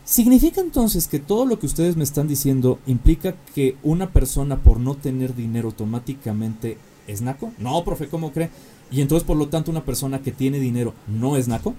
[0.06, 4.80] ¿Significa entonces que todo lo que ustedes me están diciendo implica que una persona por
[4.80, 6.78] no tener dinero automáticamente
[7.08, 7.54] es naco?
[7.58, 8.49] No, profe, ¿cómo cree?
[8.91, 11.74] Y entonces por lo tanto una persona que tiene dinero no es naco?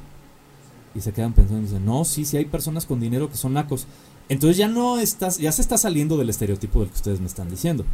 [0.95, 3.53] Y se quedan pensando y dicen, no, sí, sí hay personas con dinero que son
[3.53, 3.87] nacos.
[4.29, 7.51] Entonces ya no estás, ya se está saliendo del estereotipo del que ustedes me están
[7.51, 7.85] diciendo.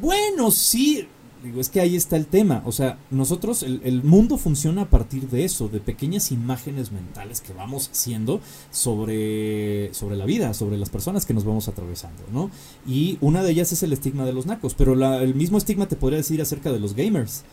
[0.00, 1.06] Bueno, sí.
[1.46, 2.62] Digo, es que ahí está el tema.
[2.66, 7.40] O sea, nosotros, el, el mundo funciona a partir de eso, de pequeñas imágenes mentales
[7.40, 8.40] que vamos haciendo
[9.00, 12.50] sobre, sobre la vida, sobre las personas que nos vamos atravesando, ¿no?
[12.86, 15.86] Y una de ellas es el estigma de los nacos, pero la- el mismo estigma
[15.86, 17.44] te podría decir acerca de los gamers.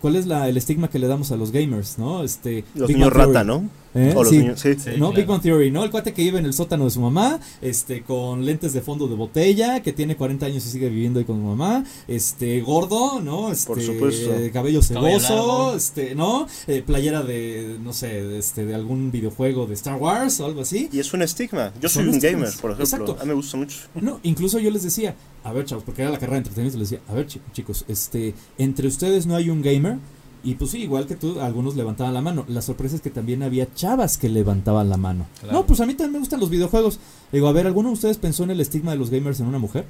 [0.00, 2.22] ¿Cuál es la, el estigma que le damos a los gamers, no?
[2.24, 3.68] Este, Los niños rata, ¿no?
[3.92, 4.12] ¿Eh?
[4.14, 4.38] O los Sí.
[4.38, 4.68] niños, sí.
[4.68, 5.08] ¿no?
[5.08, 5.12] claro.
[5.14, 5.82] Big Bang Theory, ¿no?
[5.82, 9.08] El cuate que vive en el sótano de su mamá, este, con lentes de fondo
[9.08, 13.20] de botella, que tiene 40 años y sigue viviendo ahí con su mamá, este, gordo,
[13.20, 13.50] ¿no?
[13.50, 14.30] Este, Por supuesto.
[14.52, 16.46] Cabello ceboso, este, ¿no?
[16.68, 20.60] Eh, playera de, no sé, de, este, de algún videojuego de Star Wars o algo
[20.60, 20.88] así.
[20.92, 21.72] Y es un estigma.
[21.80, 22.32] Yo soy un estigmas.
[22.32, 22.84] gamer, por ejemplo.
[22.84, 23.16] Exacto.
[23.20, 23.76] A mí me gusta mucho.
[24.00, 26.90] No, incluso yo les decía, a ver, chavos, porque era la carrera de entretenimiento, les
[26.90, 29.96] decía, a ver, chi- chicos, este, entre ustedes no hay un gamer.
[30.42, 32.44] Y pues sí, igual que tú, algunos levantaban la mano.
[32.48, 35.26] La sorpresa es que también había chavas que levantaban la mano.
[35.40, 35.58] Claro.
[35.58, 36.98] No, pues a mí también me gustan los videojuegos.
[37.30, 39.58] Digo, a ver, ¿alguno de ustedes pensó en el estigma de los gamers en una
[39.58, 39.84] mujer?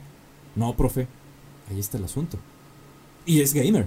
[0.56, 1.06] No, profe.
[1.70, 2.38] Ahí está el asunto.
[3.26, 3.86] Y es gamer.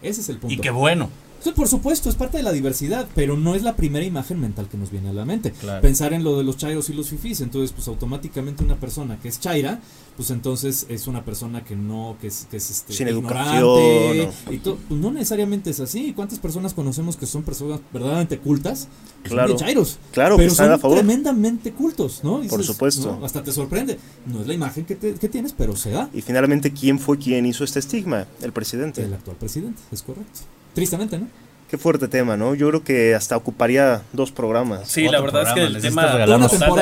[0.00, 0.54] Ese es el punto.
[0.54, 1.10] Y qué bueno.
[1.42, 4.68] Sí, por supuesto, es parte de la diversidad, pero no es la primera imagen mental
[4.70, 5.50] que nos viene a la mente.
[5.50, 5.80] Claro.
[5.82, 9.28] Pensar en lo de los chairos y los fifís, entonces pues automáticamente una persona que
[9.28, 9.80] es chaira,
[10.16, 14.54] pues entonces es una persona que no, que es, que es este, Sin ignorante, educación,
[14.54, 16.12] y to- pues no necesariamente es así.
[16.14, 18.86] ¿Cuántas personas conocemos que son personas verdaderamente cultas?
[19.24, 19.46] Y son Claro.
[19.48, 19.98] bien chairos.
[20.12, 20.98] Claro, que pero están son a favor.
[20.98, 22.40] tremendamente cultos, ¿no?
[22.42, 23.16] Por supuesto.
[23.18, 23.26] ¿no?
[23.26, 23.98] Hasta te sorprende.
[24.26, 26.08] No es la imagen que, te- que tienes, pero se da.
[26.14, 28.26] Y finalmente, ¿quién fue quien hizo este estigma?
[28.42, 29.02] El presidente.
[29.02, 30.40] El actual presidente, es correcto.
[30.74, 31.26] Tristemente, ¿no?
[31.70, 32.54] Qué fuerte tema, ¿no?
[32.54, 34.86] Yo creo que hasta ocuparía dos programas.
[34.88, 36.16] Sí, la verdad es que el necesitas tema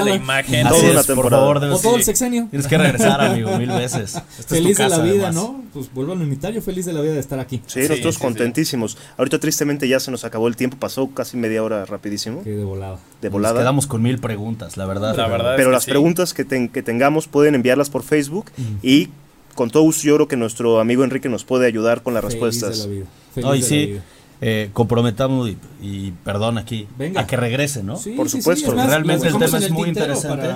[0.00, 0.66] de la imagen.
[0.66, 2.48] Toda Así una es, por favor, O todo el sexenio.
[2.50, 4.16] Tienes que regresar, amigo, mil veces.
[4.38, 5.34] Esta es tu Feliz de la vida, además.
[5.36, 5.62] ¿no?
[5.72, 7.62] Pues vuelvan a invitar, yo feliz de la vida de estar aquí.
[7.68, 8.26] Sí, nosotros sí, sí.
[8.26, 8.98] contentísimos.
[9.16, 12.64] Ahorita tristemente ya se nos acabó el tiempo, pasó casi media hora rapidísimo, Que de
[12.64, 12.98] volada.
[13.22, 13.60] de Nos volada.
[13.60, 15.14] quedamos con mil preguntas, la verdad.
[15.16, 15.52] La verdad.
[15.54, 15.90] Pero es que las sí.
[15.92, 18.46] preguntas que, ten- que tengamos pueden enviarlas por Facebook
[18.82, 19.10] y
[19.54, 22.34] con todo gusto yo creo que nuestro amigo Enrique nos puede ayudar con las Feliz
[22.34, 22.78] respuestas.
[22.78, 23.06] de la vida.
[23.34, 24.02] Feliz No, y de la sí, vida.
[24.42, 27.20] eh, comprometamos y, y perdón aquí, Venga.
[27.22, 27.96] a que regrese, ¿no?
[27.96, 28.70] Sí, Por sí, sí, supuesto.
[28.70, 30.46] es más, Realmente el tema es muy interesante.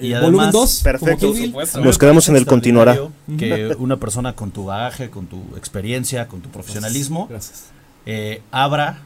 [0.00, 1.34] Y eh, además- volumen 2, Perfecto.
[1.34, 1.80] supuesto.
[1.80, 2.98] Nos quedamos en el continuará.
[3.38, 7.66] Que una persona con tu bagaje, con tu experiencia, con tu profesionalismo, Gracias.
[8.06, 8.98] eh, abra,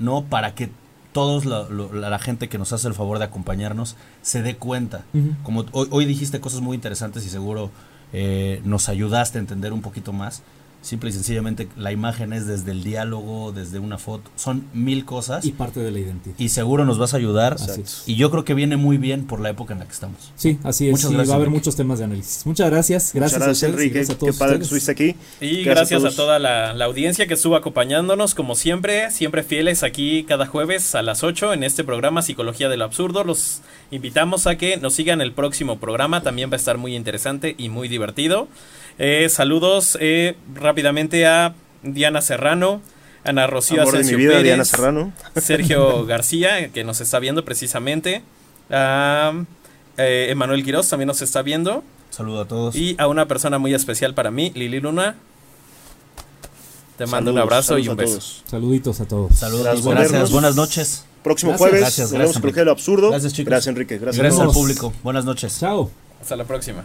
[0.00, 0.24] ¿no?
[0.24, 0.70] Para que
[1.12, 4.56] todos la, lo- la- la gente que nos hace el favor de acompañarnos se dé
[4.56, 5.04] cuenta.
[5.44, 7.70] Como hoy, hoy dijiste cosas muy interesantes y seguro
[8.16, 10.42] eh, nos ayudaste a entender un poquito más.
[10.84, 15.42] Simple y sencillamente la imagen es desde el diálogo, desde una foto, son mil cosas
[15.44, 16.36] Y y, parte de la identidad.
[16.48, 17.54] seguro nos vas a ayudar.
[17.54, 18.02] Así es.
[18.06, 20.30] Y yo creo que viene muy bien por la época en la que estamos.
[20.36, 20.90] Sí, así es.
[20.92, 21.60] Muchas sí, gracias, va a haber Enrique.
[21.60, 22.44] muchos temas de análisis.
[22.44, 23.12] Muchas gracias.
[23.14, 25.14] Gracias, Muchas gracias a ustedes y Enrique, gracias a qué todos padre que estuviste aquí.
[25.40, 26.16] Y Gracias gracias, a a, todos.
[26.16, 31.00] toda la, la audiencia que estuvo acompañándonos, como siempre, siempre fieles aquí cada jueves a
[31.02, 33.24] las 8 en este programa Psicología de lo Absurdo.
[33.24, 37.54] Los invitamos a que nos sigan el próximo programa, también va a estar muy interesante
[37.56, 38.48] y muy divertido.
[38.98, 42.80] Eh, saludos eh, rápidamente a Diana Serrano,
[43.24, 45.12] Ana Rocío Amor de mi Asensio vida, Pérez, Diana Serrano.
[45.36, 48.22] Sergio García, que nos está viendo precisamente,
[48.70, 49.32] a
[49.96, 51.82] eh, Emanuel Quiroz también nos está viendo.
[52.10, 52.76] Saludo a todos.
[52.76, 55.16] Y a una persona muy especial para mí, Lili Luna.
[56.96, 58.12] Te mando un abrazo y un beso.
[58.12, 58.42] todos.
[58.48, 59.34] Saluditos a todos.
[59.36, 61.04] Saludos, Gracias gracias, buenas noches.
[61.24, 61.58] Próximo Gracias.
[61.68, 63.10] jueves, Gracias, gracias, lo Absurdo.
[63.10, 63.50] Gracias, chicos.
[63.50, 64.22] Gracias Enrique, gracias.
[64.22, 64.92] Gracias al público.
[65.02, 65.58] Buenas noches.
[65.58, 65.90] Chao.
[66.20, 66.84] Hasta la próxima.